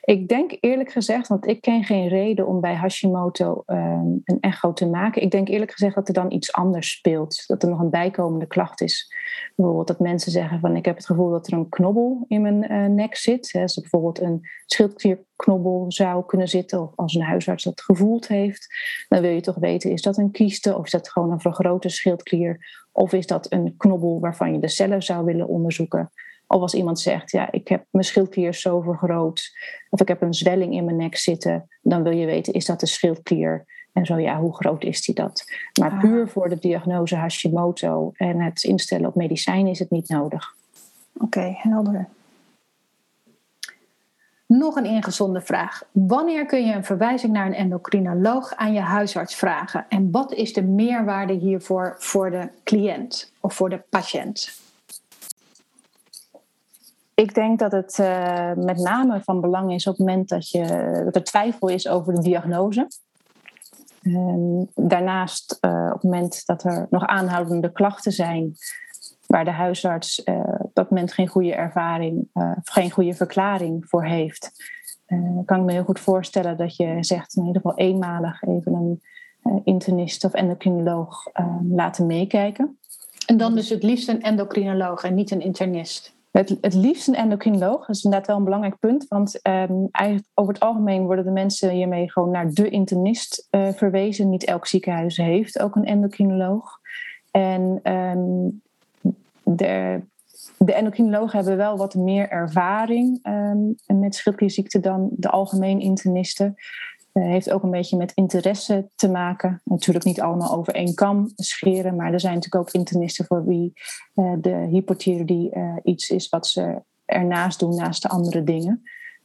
[0.00, 4.72] Ik denk eerlijk gezegd, want ik ken geen reden om bij Hashimoto ehm, een echo
[4.72, 5.22] te maken.
[5.22, 7.46] Ik denk eerlijk gezegd dat er dan iets anders speelt.
[7.46, 9.14] Dat er nog een bijkomende klacht is.
[9.56, 12.72] Bijvoorbeeld dat mensen zeggen van ik heb het gevoel dat er een knobbel in mijn
[12.72, 13.50] uh, nek zit.
[13.60, 16.82] Als er bijvoorbeeld een schildklierknobbel zou kunnen zitten.
[16.82, 18.66] Of als een huisarts dat gevoeld heeft.
[19.08, 20.76] Dan wil je toch weten, is dat een kieste?
[20.76, 22.84] Of is dat gewoon een vergrote schildklier?
[22.92, 26.10] Of is dat een knobbel waarvan je de cellen zou willen onderzoeken?
[26.52, 29.50] Of als iemand zegt, ja, ik heb mijn schildklier zo vergroot,
[29.90, 32.80] of ik heb een zwelling in mijn nek zitten, dan wil je weten, is dat
[32.80, 33.64] de schildklier?
[33.92, 35.44] En zo ja, hoe groot is die dat?
[35.80, 36.00] Maar ah.
[36.00, 40.54] puur voor de diagnose Hashimoto en het instellen op medicijn is het niet nodig.
[41.12, 42.08] Oké, helder.
[44.46, 45.82] Nog een ingezonde vraag.
[45.92, 49.86] Wanneer kun je een verwijzing naar een endocrinoloog aan je huisarts vragen?
[49.88, 54.61] En wat is de meerwaarde hiervoor voor de cliënt of voor de patiënt?
[57.14, 60.62] Ik denk dat het uh, met name van belang is op het moment dat, je,
[61.12, 62.88] er twijfel is over de diagnose.
[64.02, 68.52] Um, daarnaast, uh, op het moment dat er nog aanhoudende klachten zijn,
[69.26, 74.04] waar de huisarts uh, op dat moment geen goede ervaring of geen goede verklaring voor
[74.04, 74.50] heeft,
[75.44, 79.02] kan ik me heel goed voorstellen dat je zegt in ieder geval eenmalig even een
[79.64, 81.26] internist of endocrinoloog
[81.70, 82.78] laten meekijken.
[83.26, 86.14] En dan dus het liefst een endocrinoloog en niet een internist?
[86.32, 87.86] Het, het liefst een endocrinoloog.
[87.86, 89.06] Dat is inderdaad wel een belangrijk punt.
[89.08, 93.68] Want um, eigenlijk over het algemeen worden de mensen hiermee gewoon naar de internist uh,
[93.72, 94.30] verwezen.
[94.30, 96.80] Niet elk ziekenhuis heeft ook een endocrinoloog.
[97.30, 98.62] En um,
[99.42, 100.00] de,
[100.58, 106.54] de endocrinologen hebben wel wat meer ervaring um, met schildklierziekte dan de algemeen internisten.
[107.12, 109.60] Uh, heeft ook een beetje met interesse te maken.
[109.64, 113.72] Natuurlijk niet allemaal over één kam scheren, maar er zijn natuurlijk ook internisten voor wie
[114.14, 118.82] uh, de hypothyroïdie uh, iets is wat ze ernaast doen naast de andere dingen.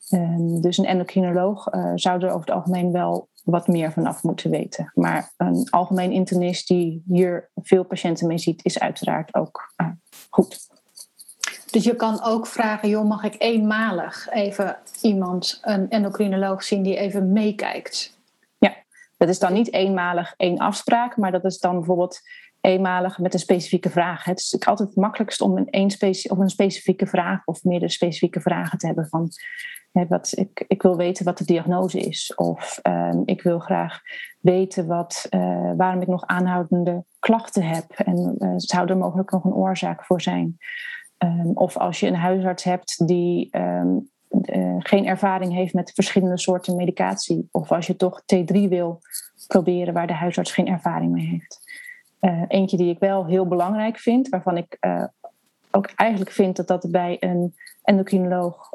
[0.09, 4.91] Ehm, dus een endocrinoloog zou er over het algemeen wel wat meer vanaf moeten weten.
[4.93, 9.73] Maar een algemeen internist die hier veel patiënten mee ziet, is uiteraard ook
[10.29, 10.76] goed.
[11.71, 16.97] Dus je kan ook vragen, joh, mag ik eenmalig even iemand, een endocrinoloog zien die
[16.97, 18.17] even meekijkt?
[18.57, 18.75] Ja,
[19.17, 22.19] dat is dan niet eenmalig één afspraak, maar dat is dan bijvoorbeeld
[22.61, 24.23] eenmalig met een specifieke vraag.
[24.23, 28.41] Het is altijd het makkelijkst om een, een, speci een specifieke vraag of meerdere specifieke
[28.41, 29.31] vragen te hebben van
[29.91, 32.35] wat, ik, ik wil weten wat de diagnose is.
[32.35, 34.01] Of um, ik wil graag
[34.39, 37.91] weten wat, uh, waarom ik nog aanhoudende klachten heb.
[37.91, 40.57] En uh, zou er mogelijk nog een oorzaak voor zijn.
[41.23, 46.37] Um, of als je een huisarts hebt die um, uh, geen ervaring heeft met verschillende
[46.37, 47.47] soorten medicatie.
[47.51, 48.99] Of als je toch T3 wil
[49.47, 51.59] proberen waar de huisarts geen ervaring mee heeft.
[52.21, 55.03] Uh, eentje die ik wel heel belangrijk vind, waarvan ik uh,
[55.71, 58.69] ook eigenlijk vind dat dat bij een endocrinoloog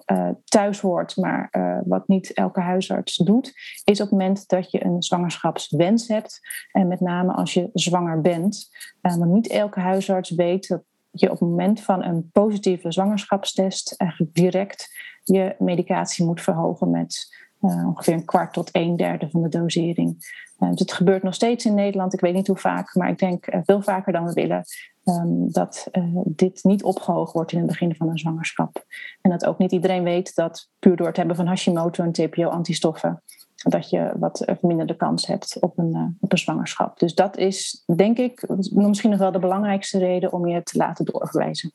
[0.44, 1.50] thuis hoort, maar
[1.84, 3.52] wat niet elke huisarts doet,
[3.84, 6.40] is op het moment dat je een zwangerschapswens hebt.
[6.70, 8.68] En met name als je zwanger bent.
[9.00, 14.34] want niet elke huisarts weet dat je op het moment van een positieve zwangerschapstest eigenlijk
[14.34, 14.88] direct
[15.22, 20.16] je medicatie moet verhogen met uh, ongeveer een kwart tot een derde van de dosering.
[20.58, 22.12] Uh, dus het gebeurt nog steeds in Nederland.
[22.12, 24.64] Ik weet niet hoe vaak, maar ik denk uh, veel vaker dan we willen
[25.04, 25.88] um, dat
[26.24, 28.84] dit niet opgehoogd wordt in het begin van een zwangerschap.
[29.20, 33.22] En dat ook niet iedereen weet dat puur door het hebben van Hashimoto en TPO-antistoffen
[33.62, 36.98] dat je wat verminderde kans hebt op een, uh, op een zwangerschap.
[36.98, 41.04] Dus dat is, denk ik, misschien nog wel de belangrijkste reden om je te laten
[41.04, 41.70] doorverwijzen.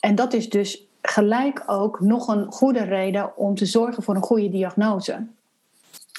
[0.00, 4.22] En dat is dus gelijk ook nog een goede reden om te zorgen voor een
[4.22, 5.26] goede diagnose.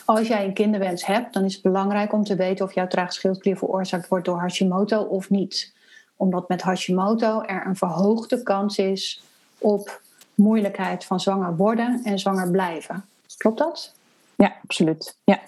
[0.05, 3.57] Als jij een kinderwens hebt, dan is het belangrijk om te weten of jouw traagschildklier
[3.57, 5.73] veroorzaakt wordt door Hashimoto of niet.
[6.15, 9.23] Omdat met Hashimoto er een verhoogde kans is
[9.57, 10.01] op
[10.35, 13.05] moeilijkheid van zwanger worden en zwanger blijven.
[13.37, 13.93] Klopt dat?
[14.41, 15.17] Ja, absoluut.
[15.23, 15.39] Ja.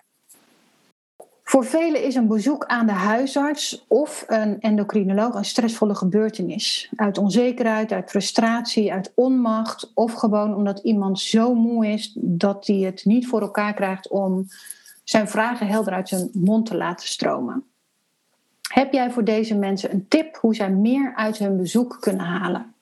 [1.43, 6.91] Voor velen is een bezoek aan de huisarts of een endocrinoloog een stressvolle gebeurtenis.
[6.95, 12.75] Uit onzekerheid, uit frustratie, uit onmacht of gewoon omdat iemand zo moe is dat hij
[12.75, 14.45] het niet voor elkaar krijgt om
[15.03, 17.63] zijn vragen helder uit zijn mond te laten stromen.
[18.73, 22.72] Heb jij voor deze mensen een tip hoe zij meer uit hun bezoek kunnen halen?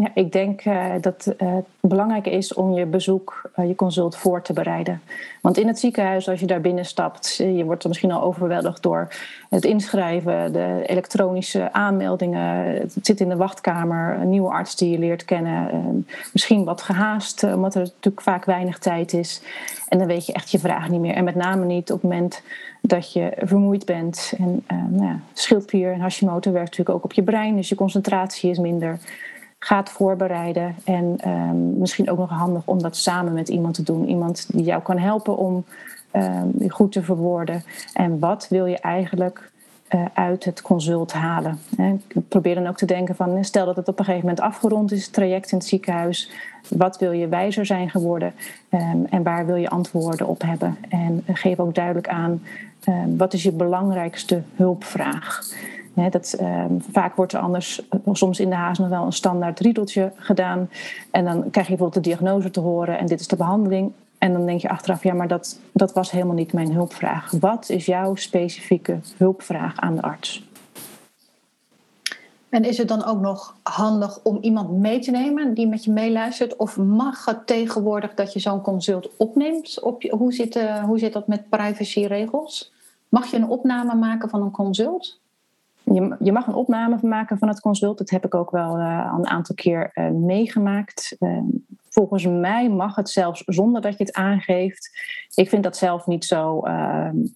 [0.00, 4.42] Ja, ik denk uh, dat het belangrijk is om je bezoek, uh, je consult voor
[4.42, 5.00] te bereiden.
[5.40, 9.08] Want in het ziekenhuis, als je daar binnenstapt, je wordt er misschien al overweldigd door
[9.50, 12.64] het inschrijven, de elektronische aanmeldingen.
[12.64, 16.06] Het zit in de wachtkamer, een nieuwe arts die je leert kennen.
[16.32, 19.42] misschien wat gehaast, omdat er natuurlijk vaak weinig tijd is.
[19.88, 21.14] En dan weet je echt je vraag niet meer.
[21.14, 22.42] En met name niet op het moment
[22.80, 24.32] dat je vermoeid bent.
[24.38, 25.20] En nou ja,
[25.70, 28.98] en Hashimoto werkt natuurlijk ook op je brein, dus je concentratie is minder.
[29.58, 30.74] Gaat voorbereiden.
[30.84, 34.08] En ehm, misschien ook nog handig om dat samen met iemand te doen.
[34.08, 35.64] Iemand die jou kan helpen om
[36.12, 37.62] um, goed te verwoorden.
[37.92, 39.50] En wat wil je eigenlijk
[39.94, 41.58] uh, uit het consult halen?
[42.28, 45.04] Probeer dan ook te denken van, stel dat het op een gegeven moment afgerond is,
[45.04, 46.30] het traject in het ziekenhuis.
[46.68, 48.34] Wat wil je wijzer zijn geworden
[48.70, 50.76] um, en waar wil je antwoorden op hebben?
[50.88, 52.42] En geef ook duidelijk aan,
[53.16, 55.40] wat is je belangrijkste hulpvraag?
[56.10, 57.82] Dat, um, vaak wordt er anders,
[58.12, 60.70] soms in de haas nog wel een standaard riedeltje gedaan.
[61.10, 63.92] En dan krijg je bijvoorbeeld de diagnose te horen en dit is de behandeling.
[64.18, 67.30] En dan denk je achteraf, ja, maar dat, dat was helemaal niet mijn hulpvraag.
[67.40, 70.46] Wat is jouw specifieke hulpvraag aan de arts?
[72.48, 75.90] En is het dan ook nog handig om iemand mee te nemen die met je
[75.90, 76.56] meeluistert?
[76.56, 79.78] Of mag het tegenwoordig dat je zo'n consult opneemt?
[80.10, 82.72] Hoe, zit, uh, hoe zit dat met privacyregels?
[83.08, 85.20] Mag je een opname maken van een consult?
[85.94, 87.98] Je, je mag een opname maken van het consult.
[87.98, 91.16] Dat heb ik ook wel uh, een aantal keer uh, meegemaakt.
[91.20, 91.38] Uh,
[91.88, 94.90] volgens mij mag het zelfs zonder dat je het aangeeft.
[95.34, 96.62] Ik vind dat zelf niet zo,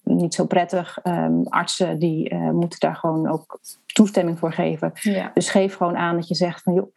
[0.03, 0.99] niet zo prettig.
[1.03, 4.91] Um, artsen die moeten daar gewoon ook toestemming voor geven.
[4.93, 5.31] Ja.
[5.33, 6.93] Dus geef gewoon aan dat je zegt van joh,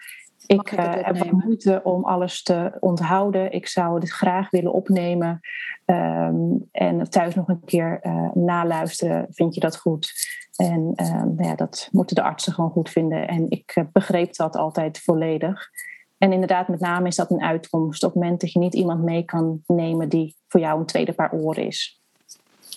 [0.47, 3.53] ik, ik heb wat moeite om alles te onthouden.
[3.53, 5.41] Ik zou dit graag willen opnemen.
[5.87, 8.01] Um, en thuis nog een keer
[8.35, 9.27] naluisteren.
[9.31, 10.13] Vind je dat goed?
[10.57, 13.29] En ehm, nou ja, dat moeten de artsen gewoon goed vinden.
[13.29, 15.71] En ik eh, begreep dat altijd volledig.
[16.19, 19.03] En inderdaad, met name is dat een uitkomst op het moment dat je niet iemand
[19.03, 22.01] mee kan nemen die voor jou een tweede paar oren is.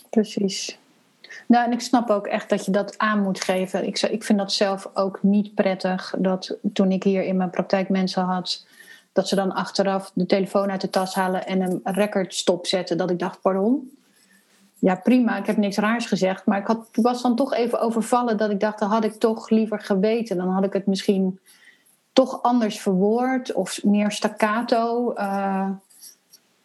[0.10, 0.79] Precies.
[1.50, 3.88] Nou, en ik snap ook echt dat je dat aan moet geven.
[3.88, 6.16] Ik, ik vind dat zelf ook niet prettig.
[6.18, 8.66] Dat toen ik hier in mijn praktijk mensen had,
[9.12, 12.98] dat ze dan achteraf de telefoon uit de tas halen en een record stopzetten.
[12.98, 13.92] Dat ik dacht, pardon,
[14.80, 16.46] ja, prima, ik heb niks raars gezegd.
[16.46, 19.50] Maar ik had, was dan toch even overvallen dat ik dacht, dat had ik toch
[19.50, 20.38] liever geweten.
[20.38, 21.40] Dan had ik het misschien
[22.14, 25.14] toch anders verwoord of meer staccato.
[25.14, 25.70] Uh,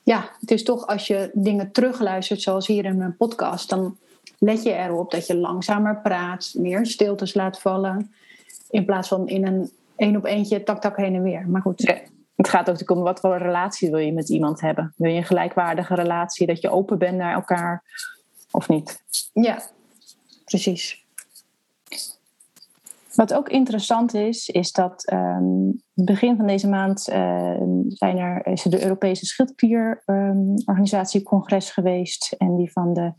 [0.02, 3.96] ja, het is toch als je dingen terugluistert, zoals hier in mijn podcast, dan
[4.44, 8.14] let je erop dat je langzamer praat, meer stiltes laat vallen.
[8.70, 11.48] In plaats van in een één op eentje tak tak heen en weer.
[11.48, 12.02] Maar goed.
[12.34, 14.94] Het gaat ook om wat voor relatie wil je met iemand hebben.
[14.96, 17.82] Wil je een gelijkwaardige relatie, dat je open bent naar elkaar
[18.50, 19.02] of niet?
[19.32, 19.62] Ja,
[20.44, 21.04] precies.
[23.14, 28.64] Wat ook interessant is, is dat um, begin van deze maand uh, zijn er, is
[28.64, 33.12] er de Europese Schildklierorganisatie um, congres geweest en die van de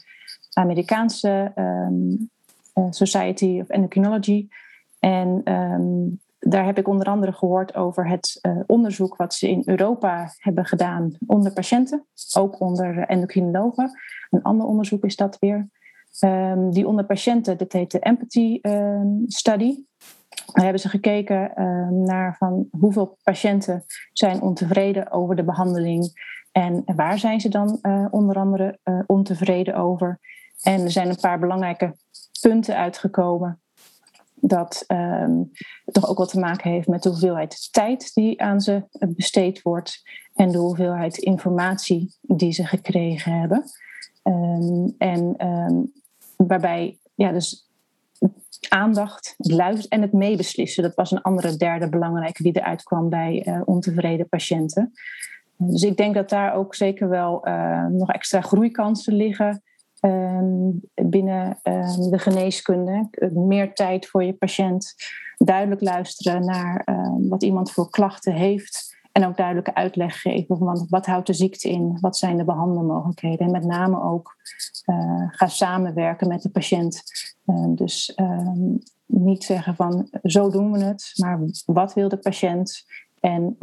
[0.56, 2.30] Amerikaanse um,
[2.74, 4.48] uh, Society of Endocrinology.
[5.00, 5.42] En
[6.40, 10.66] daar heb ik onder andere gehoord over het uh, onderzoek wat ze in Europa hebben
[10.66, 12.06] gedaan onder patiënten,
[12.38, 13.92] ook onder endocrinologen.
[14.30, 15.70] Een ander onderzoek is dat weer.
[16.20, 18.60] Um, die onder patiënten, dat heet de Empathy
[19.28, 19.76] Study.
[20.54, 21.52] Daar hebben ze gekeken
[22.06, 28.06] naar van hoeveel patiënten zijn ontevreden over de behandeling en waar zijn ze dan uh,
[28.10, 30.20] onder andere ontevreden over.
[30.62, 31.96] En er zijn een paar belangrijke
[32.42, 33.60] punten uitgekomen
[34.34, 35.52] dat um,
[35.86, 40.02] toch ook wat te maken heeft met de hoeveelheid tijd die aan ze besteed wordt
[40.34, 43.64] en de hoeveelheid informatie die ze gekregen hebben.
[44.24, 45.92] Um, en um,
[46.38, 47.70] waarbij, ja, dus
[48.70, 53.48] aandacht, luisteren en het meebeslissen, dat was een andere derde belangrijke die eruit kwam bij
[53.48, 54.92] uh, ontevreden patiënten.
[55.58, 59.65] Dus ik denk dat daar ook zeker wel uh, nog extra groeikansen liggen Ehm,
[60.94, 63.10] binnen ehm, de geneeskunde.
[63.34, 64.96] Meer tijd voor je patiënt.
[65.38, 68.94] Duidelijk luisteren naar ehm, wat iemand voor klachten heeft.
[69.12, 73.46] En ook duidelijke uitleg geven van wat houdt de ziekte in, wat zijn de behandelmogelijkheden.
[73.46, 74.36] En met name ook
[74.86, 77.04] uh, ga samenwerken met de patiënt.
[77.68, 78.16] dus
[79.06, 82.86] niet zeggen van zo doen we het, maar wat wil de patiënt?
[83.20, 83.58] En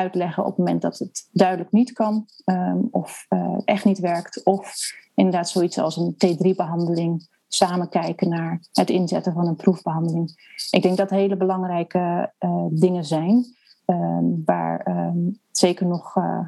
[0.00, 2.26] uitleggen op het moment dat het duidelijk niet kan
[2.90, 4.44] of uh, echt niet werkt.
[4.44, 4.74] Of
[5.14, 7.28] inderdaad zoiets als een T3-behandeling.
[7.48, 10.30] Samen kijken naar het inzetten van een proefbehandeling.
[10.70, 13.44] Ik denk dat hele belangrijke uh, dingen zijn.
[13.86, 16.40] Uh, waar uh, zeker nog uh,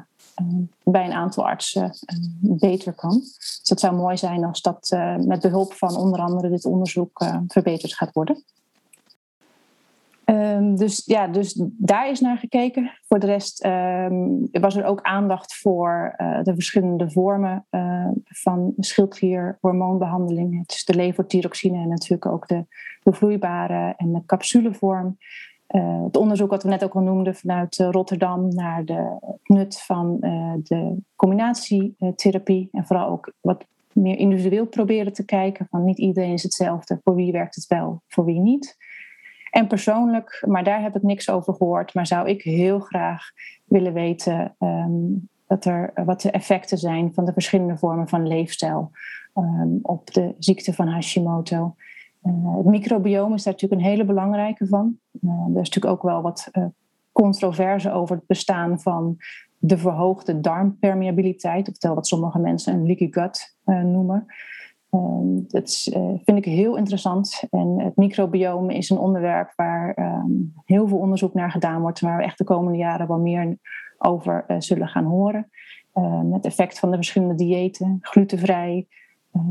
[0.83, 1.91] bij een aantal artsen
[2.39, 3.19] beter kan.
[3.19, 7.93] Dus het zou mooi zijn als dat met behulp van onder andere dit onderzoek verbeterd
[7.93, 8.43] gaat worden.
[10.25, 12.91] Um, dus ja, dus daar is naar gekeken.
[13.07, 18.73] Voor de rest um, was er ook aandacht voor uh, de verschillende vormen uh, van
[18.77, 20.63] schildklierhormoonbehandeling.
[20.65, 22.65] Is de levothyroxine en natuurlijk ook de,
[23.03, 25.17] vloeibare en de capsulevorm.
[25.67, 30.17] Uh, het onderzoek wat we net ook al noemden vanuit Rotterdam naar de nut van
[30.63, 32.69] de combinatietherapie.
[32.71, 35.67] En vooral ook wat meer individueel proberen te kijken.
[35.69, 36.99] Van niet iedereen is hetzelfde.
[37.03, 38.77] Voor wie werkt het wel, voor wie niet.
[39.53, 43.31] En persoonlijk, maar daar heb ik niks over gehoord, maar zou ik heel graag
[43.65, 44.91] willen weten ehm,
[45.47, 48.91] dat er, wat de effecten zijn van de verschillende vormen van leefstijl
[49.33, 51.75] ehm, op de ziekte van Hashimoto.
[52.23, 54.97] Uh, het microbiome is daar natuurlijk een hele belangrijke van.
[55.21, 56.65] Uh, er is natuurlijk ook wel wat uh,
[57.11, 59.17] controverse over het bestaan van
[59.57, 64.25] de verhoogde darmpermeabiliteit, oftewel wat sommige mensen een leaky gut noemen.
[64.93, 65.89] Ehm, dat
[66.23, 67.43] vind ik heel interessant.
[67.49, 70.31] En het microbiome is een onderwerp waar ehm,
[70.65, 73.57] heel veel onderzoek naar gedaan wordt, waar we echt de komende jaren wel meer
[73.97, 75.49] over zullen gaan horen.
[75.93, 78.87] Ehm, het effect van de verschillende diëten, glutenvrij,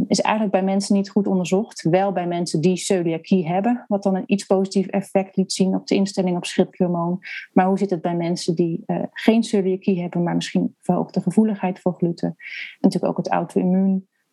[0.06, 1.82] is eigenlijk bij mensen niet goed onderzocht.
[1.82, 5.86] Wel bij mensen die celiakie hebben, wat dan een iets positief effect liet zien op
[5.86, 7.18] de instelling op schildklierhormoon.
[7.52, 11.80] Maar hoe zit het bij mensen die uh, geen celiakie hebben, maar misschien verhoogde gevoeligheid
[11.80, 12.28] voor gluten?
[12.28, 12.36] En
[12.80, 13.30] natuurlijk ook het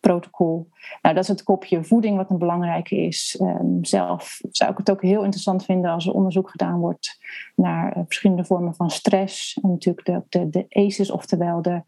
[0.00, 0.68] auto-immuunprotocol.
[1.02, 3.38] Nou, dat is het kopje voeding wat een belangrijke is.
[3.40, 7.18] Um, zelf zou ik het ook heel interessant vinden als er onderzoek gedaan wordt
[7.54, 9.58] naar uh, verschillende vormen van stress.
[9.62, 11.82] En natuurlijk de, de, de ACEs, oftewel de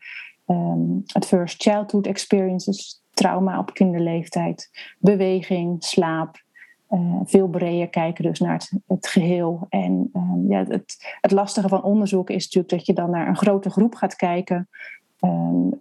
[0.47, 6.41] um, Adverse Childhood Experiences, trauma op kinderleeftijd, beweging, slaap.
[6.91, 9.67] Uh, veel breder kijken dus naar het, het geheel.
[9.69, 13.37] En uh, ja, het, het lastige van onderzoek is natuurlijk dat je dan naar een
[13.37, 14.69] grote groep gaat kijken.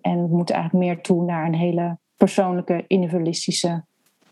[0.01, 3.83] En we moeten eigenlijk meer toe naar een hele persoonlijke, individualistische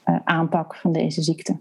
[0.06, 1.60] uh, aanpak van deze ziekte.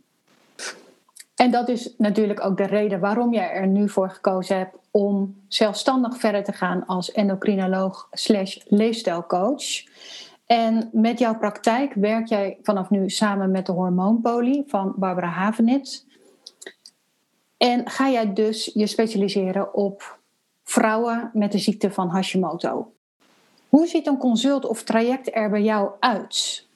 [1.34, 5.36] En dat is natuurlijk ook de reden waarom jij er nu voor gekozen hebt om
[5.48, 9.64] zelfstandig verder te gaan als endocrinoloog slash leefstijlcoach.
[10.46, 16.04] En met jouw praktijk werk jij vanaf nu samen met de hormoonpolie van Barbara Havenitz.
[17.56, 20.18] En ga jij dus je specialiseren op
[20.64, 22.92] vrouwen met de ziekte van Hashimoto.
[23.68, 26.66] Hoe ziet een consult of traject er bij jou uit?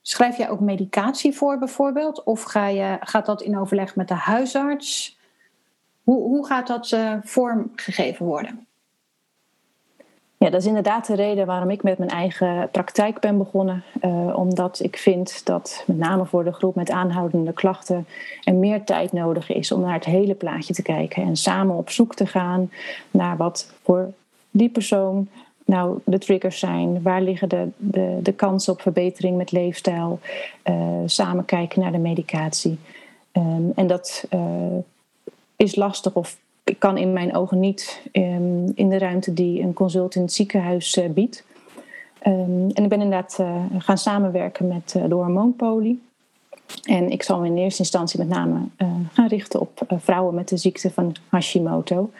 [0.00, 2.22] Schrijf jij ook medicatie voor bijvoorbeeld?
[2.24, 5.18] Of ga je, gaat dat in overleg met de huisarts?
[6.02, 8.66] Hoe, hoe gaat dat uh, vormgegeven worden?
[10.38, 13.84] Ja, dat is inderdaad de reden waarom ik met mijn eigen praktijk ben begonnen.
[14.02, 18.06] Uh, omdat ik vind dat met name voor de groep met aanhoudende klachten
[18.44, 21.22] er meer tijd nodig is om naar het hele plaatje te kijken.
[21.22, 22.70] En samen op zoek te gaan
[23.10, 24.12] naar wat voor
[24.50, 25.28] die persoon
[25.66, 27.02] nou de triggers zijn.
[27.02, 30.18] Waar liggen de, de, de kansen op verbetering met leefstijl.
[30.64, 32.78] Uh, samen kijken naar de medicatie.
[33.32, 34.40] Um, en dat uh,
[35.56, 36.38] is lastig of
[36.78, 40.96] kan in mijn ogen niet um, in de ruimte die een consult in het ziekenhuis
[40.96, 41.44] uh, biedt.
[42.26, 43.40] Um, en ik ben inderdaad
[43.78, 46.02] gaan samenwerken met de hormoonpolie.
[46.82, 48.58] En ik zal me in eerste instantie met name
[49.12, 52.10] gaan richten op vrouwen met de ziekte van Hashimoto.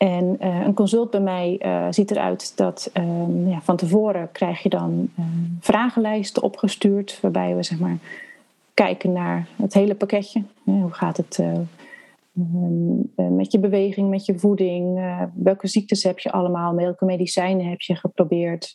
[0.00, 5.10] En een consult bij mij ziet eruit dat um, ja, van tevoren krijg je dan
[5.60, 7.98] vragenlijsten opgestuurd, waarbij we zeg maar
[8.74, 10.42] kijken naar het hele pakketje.
[10.64, 11.38] hoe gaat het
[12.40, 14.98] Ehm, eh, met je beweging, met je voeding.
[14.98, 16.74] Uh, welke ziektes heb je allemaal?
[16.74, 18.74] Welke medicijnen heb je geprobeerd?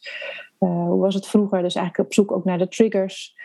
[0.59, 1.61] Uh, hoe was het vroeger?
[1.61, 3.35] Dus eigenlijk op zoek ook naar de triggers.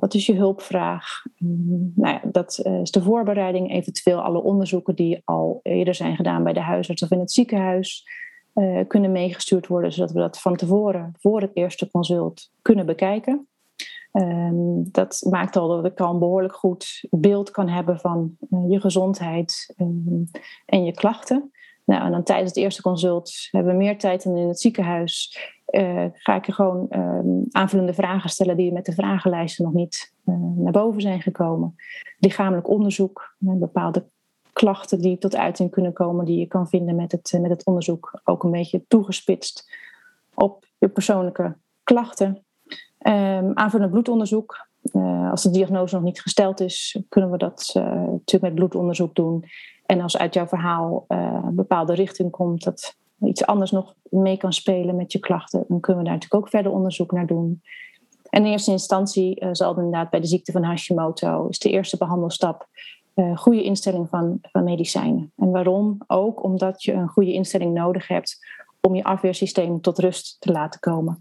[0.00, 1.24] Wat is je hulpvraag?
[1.42, 3.72] Um, nou ja, dat is de voorbereiding.
[3.72, 8.04] Eventueel alle onderzoeken die al eerder zijn gedaan bij de huisarts of in het ziekenhuis.
[8.86, 13.48] kunnen meegestuurd worden, zodat we dat van tevoren, voor het eerste consult, kunnen bekijken.
[14.12, 18.36] Um, dat maakt al dat al een behoorlijk goed beeld kan hebben van
[18.68, 20.30] je gezondheid um,
[20.66, 21.50] en je klachten.
[21.84, 25.38] Nou, en dan tijdens het eerste consult hebben we meer tijd dan in het ziekenhuis.
[25.70, 30.14] Uh, ga ik je gewoon um, aanvullende vragen stellen die met de vragenlijsten nog niet
[30.24, 31.74] uh, naar boven zijn gekomen.
[32.18, 34.06] Lichamelijk onderzoek, bepaalde
[34.52, 38.20] klachten die tot uiting kunnen komen, die je kan vinden met het, met het onderzoek.
[38.24, 39.70] Ook een beetje toegespitst
[40.34, 42.44] op je persoonlijke klachten.
[43.06, 44.66] Um, aanvullend bloedonderzoek.
[45.30, 49.44] Als de diagnose nog niet gesteld is, kunnen we dat natuurlijk met bloedonderzoek doen.
[49.86, 54.52] En als uit jouw verhaal een bepaalde richting komt dat iets anders nog mee kan
[54.52, 57.62] spelen met je klachten, dan kunnen we daar natuurlijk ook verder onderzoek naar doen.
[58.30, 62.68] En in eerste instantie zal inderdaad bij de ziekte van Hashimoto is de eerste behandelstap
[63.34, 65.32] goede instelling van, van medicijnen.
[65.36, 65.98] En waarom?
[66.06, 68.38] Ook omdat je een goede instelling nodig hebt
[68.80, 71.20] om je afweersysteem tot rust te laten komen.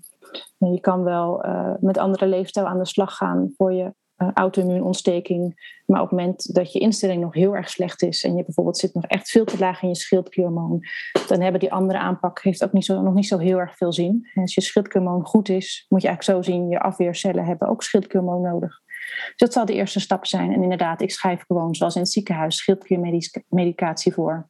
[0.58, 3.94] Je kan wel uh, met andere leefstijl aan de slag gaan voor je
[4.34, 5.74] auto-immuunontsteking.
[5.86, 8.78] Maar op het moment dat je instelling nog heel erg slecht is en je bijvoorbeeld
[8.78, 10.84] zit nog echt veel te laag in je schildklierhormoon,
[11.28, 13.94] dan hebben die andere aanpak heeft ook niet zo, nog niet zo heel erg veel
[13.94, 14.30] zin.
[14.34, 17.84] En als je schildklierhormoon goed is, moet je eigenlijk zo zien, je afweercellen hebben ook
[17.84, 18.84] schildklierhormoon nodig.
[19.06, 20.54] Dus dat zal de eerste stap zijn.
[20.54, 24.50] En inderdaad, ik schrijf gewoon zoals in het ziekenhuis schildkliermedicatie voor.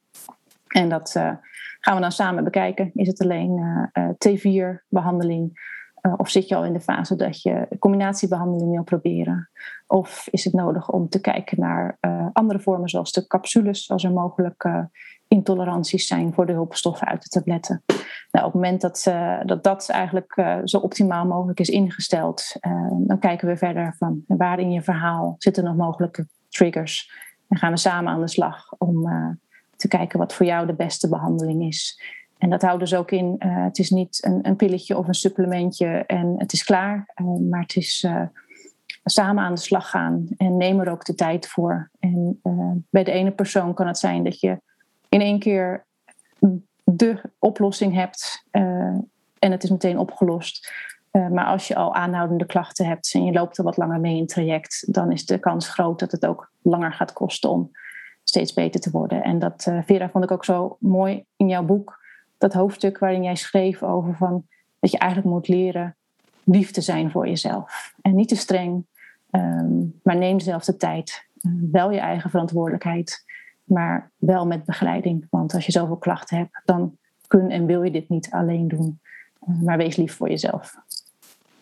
[0.66, 1.32] En dat uh,
[1.80, 2.90] gaan we dan samen bekijken.
[2.94, 3.60] Is het alleen
[4.28, 5.74] T4-behandeling?
[6.16, 9.50] Of zit je al in de fase dat je combinatiebehandeling wil proberen?
[9.86, 11.98] Of is het nodig om te kijken naar
[12.32, 14.88] andere vormen, zoals de capsules, als er mogelijk
[15.28, 17.82] intoleranties zijn voor de hulpstoffen uit de tabletten.
[18.30, 19.02] Nou, op het moment dat
[19.46, 22.52] dat, dat eigenlijk zo optimaal mogelijk is ingesteld,
[23.06, 27.10] dan kijken we verder van waar in je verhaal zitten nog mogelijke triggers.
[27.48, 29.08] En gaan we samen aan de slag om
[29.76, 32.02] te kijken wat voor jou de beste behandeling is.
[32.38, 35.14] En dat houdt dus ook in, uh, het is niet een, een, pilletje of een
[35.14, 37.12] supplementje en het is klaar.
[37.20, 38.22] Uh, maar het is uh,
[39.04, 41.90] samen aan de slag gaan en neem er ook de tijd voor.
[42.00, 42.40] En
[42.90, 44.60] bij de ene persoon kan het zijn dat je
[45.08, 45.84] in één keer
[46.84, 48.44] de oplossing hebt
[49.38, 50.72] en het is meteen opgelost.
[51.10, 54.20] maar als je al aanhoudende klachten hebt en je loopt er wat langer mee in
[54.20, 57.70] het traject, dan is de kans groot dat het ook langer gaat kosten om
[58.24, 59.22] steeds beter te worden.
[59.22, 62.04] En dat, Vera, vond ik ook zo mooi in jouw boek
[62.38, 64.46] dat hoofdstuk waarin jij schreef over van
[64.78, 65.96] dat je eigenlijk moet leren
[66.44, 67.94] lief te zijn voor jezelf.
[68.02, 68.86] En niet te streng,
[69.30, 71.24] ehm, maar neem zelf de tijd.
[71.70, 73.24] Wel je eigen verantwoordelijkheid,
[73.64, 75.26] maar wel met begeleiding.
[75.30, 79.00] Want als je zoveel klachten hebt, dan kun en wil je dit niet alleen doen.
[79.48, 80.76] Uh, maar wees lief voor jezelf.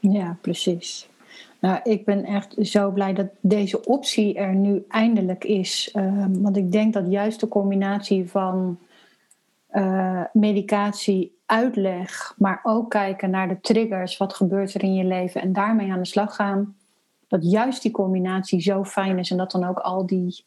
[0.01, 1.09] Ja, precies.
[1.61, 5.91] Nou, ik ben echt zo blij dat deze optie er nu eindelijk is.
[5.93, 8.79] Ehm, want ik denk dat juist de combinatie van
[9.75, 15.41] uh, medicatie, uitleg, maar ook kijken naar de triggers, wat gebeurt er in je leven
[15.41, 16.77] en daarmee aan de slag gaan.
[17.29, 20.45] Dat juist die combinatie zo fijn is en dat dan ook al die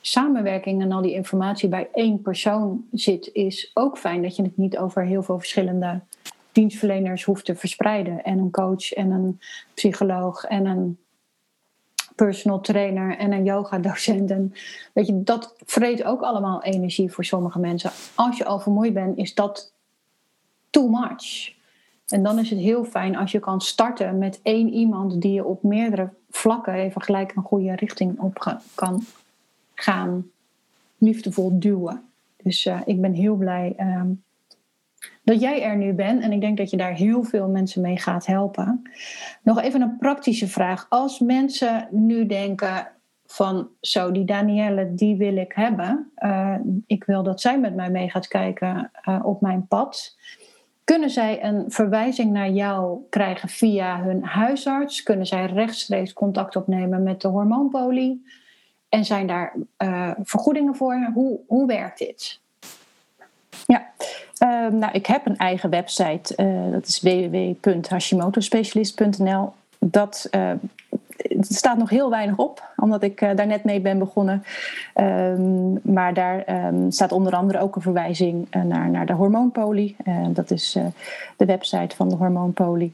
[0.00, 4.56] samenwerking en al die informatie bij één persoon zit, is ook fijn dat je het
[4.56, 6.00] niet over heel veel verschillende
[6.52, 8.24] dienstverleners hoeft te verspreiden.
[8.24, 9.40] En een coach en een
[9.74, 10.98] psycholoog en een
[12.24, 14.30] personal trainer en een yoga docent.
[14.30, 14.52] En
[14.92, 17.90] weet je, dat vreet ook allemaal energie voor sommige mensen.
[18.14, 19.72] Als je al vermoeid bent, is dat
[20.70, 21.54] too much.
[22.06, 25.44] En dan is het heel fijn als je kan starten met één iemand die je
[25.44, 29.00] op meerdere vlakken even gelijk een goede richting op kan
[29.74, 30.30] gaan
[30.98, 32.02] liefdevol duwen.
[32.42, 34.22] Dus uh, ik ben heel blij um,
[35.30, 36.22] dat jij er nu bent.
[36.22, 38.82] En ik denk dat je daar heel veel mensen mee gaat helpen.
[39.42, 40.86] Nog even een praktische vraag.
[40.88, 42.88] Als mensen nu denken
[43.26, 46.12] van zo, die Danielle, die wil ik hebben.
[46.18, 46.54] Uh,
[46.86, 50.16] ik wil dat zij met mij mee gaat kijken uh, op mijn pad.
[50.84, 55.02] Kunnen zij een verwijzing naar jou krijgen via hun huisarts?
[55.02, 58.26] Kunnen zij rechtstreeks contact opnemen met de hormoonpolie?
[58.88, 61.10] En zijn daar uh, vergoedingen voor?
[61.14, 62.40] Hoe, hoe werkt dit?
[63.66, 63.90] Ja,
[64.40, 69.52] Ehm, nou, ik heb een eigen website, uh, dat is www.hashimotospecialist.nl.
[69.78, 70.50] Dat uh,
[71.40, 74.44] staat nog heel weinig op, omdat ik uh, daar net mee ben begonnen.
[74.94, 79.96] Um, maar daar um, staat onder andere ook een verwijzing naar, naar de hormoonpolie.
[80.28, 80.76] dat is
[81.36, 82.92] de website van de hormoonpolie.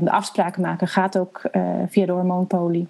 [0.00, 1.40] de afspraken maken gaat ook
[1.88, 2.88] via de hormoonpolie.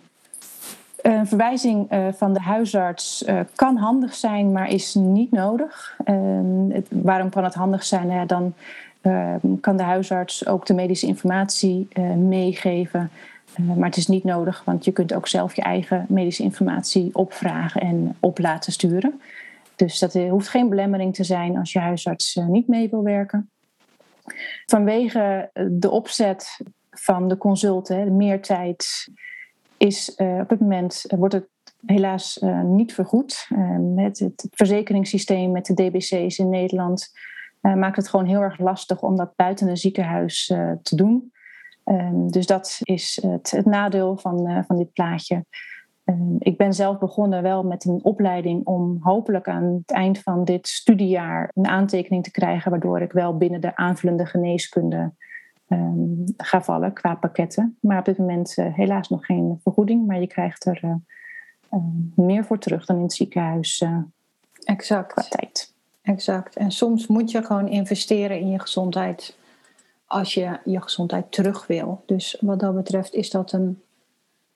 [1.03, 5.96] Een verwijzing eh, van de huisarts uh, kan handig zijn, maar is niet nodig.
[6.05, 8.07] Ehm, waarom kan het handig zijn?
[8.07, 8.55] Nou dan
[9.00, 13.11] ehm, kan de huisarts ook de medische informatie uh, meegeven.
[13.57, 17.80] maar het is niet nodig, want je kunt ook zelf je eigen medische informatie opvragen
[17.80, 19.20] en op laten sturen.
[19.76, 23.50] Dus dat hoeft geen belemmering te zijn als je huisarts niet mee wil werken.
[24.66, 29.11] Vanwege de opzet van de consulten, meer tijd
[29.82, 31.48] is uh, op het moment uh, wordt het
[31.86, 33.48] helaas uh, niet vergoed.
[33.94, 37.10] met het verzekeringssysteem met de DBC's in Nederland
[37.60, 40.46] maakt het gewoon heel erg lastig om dat buiten een ziekenhuis
[40.82, 41.32] te doen.
[41.84, 45.44] Ehm, dus dat is het, het nadeel van, van dit plaatje.
[46.04, 50.44] Ehm, ik ben zelf begonnen wel met een opleiding om hopelijk aan het eind van
[50.44, 55.12] dit studiejaar een aantekening te krijgen, waardoor ik wel binnen de aanvullende geneeskunde
[55.72, 57.76] um, ga vallen qua pakketten.
[57.80, 60.94] Maar op dit moment uh, helaas nog geen vergoeding, maar je krijgt er uh,
[61.72, 61.80] uh,
[62.14, 63.84] meer voor terug dan in het ziekenhuis.
[64.64, 65.12] exact.
[65.12, 65.72] Qua tijd.
[66.02, 66.56] Exact.
[66.56, 69.36] En soms moet je gewoon investeren in je gezondheid
[70.06, 72.02] als je je gezondheid terug wil.
[72.06, 73.82] Dus wat dat betreft is dat een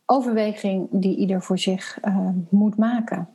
[0.06, 1.98] overweging die ieder voor zich
[2.50, 3.28] moet maken.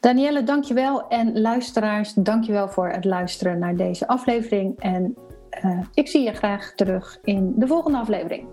[0.01, 1.09] Danielle, dankjewel.
[1.09, 4.81] En luisteraars, dankjewel voor het luisteren naar deze aflevering.
[4.81, 5.17] En
[5.65, 8.49] uh, ik zie je graag terug in de volgende aflevering.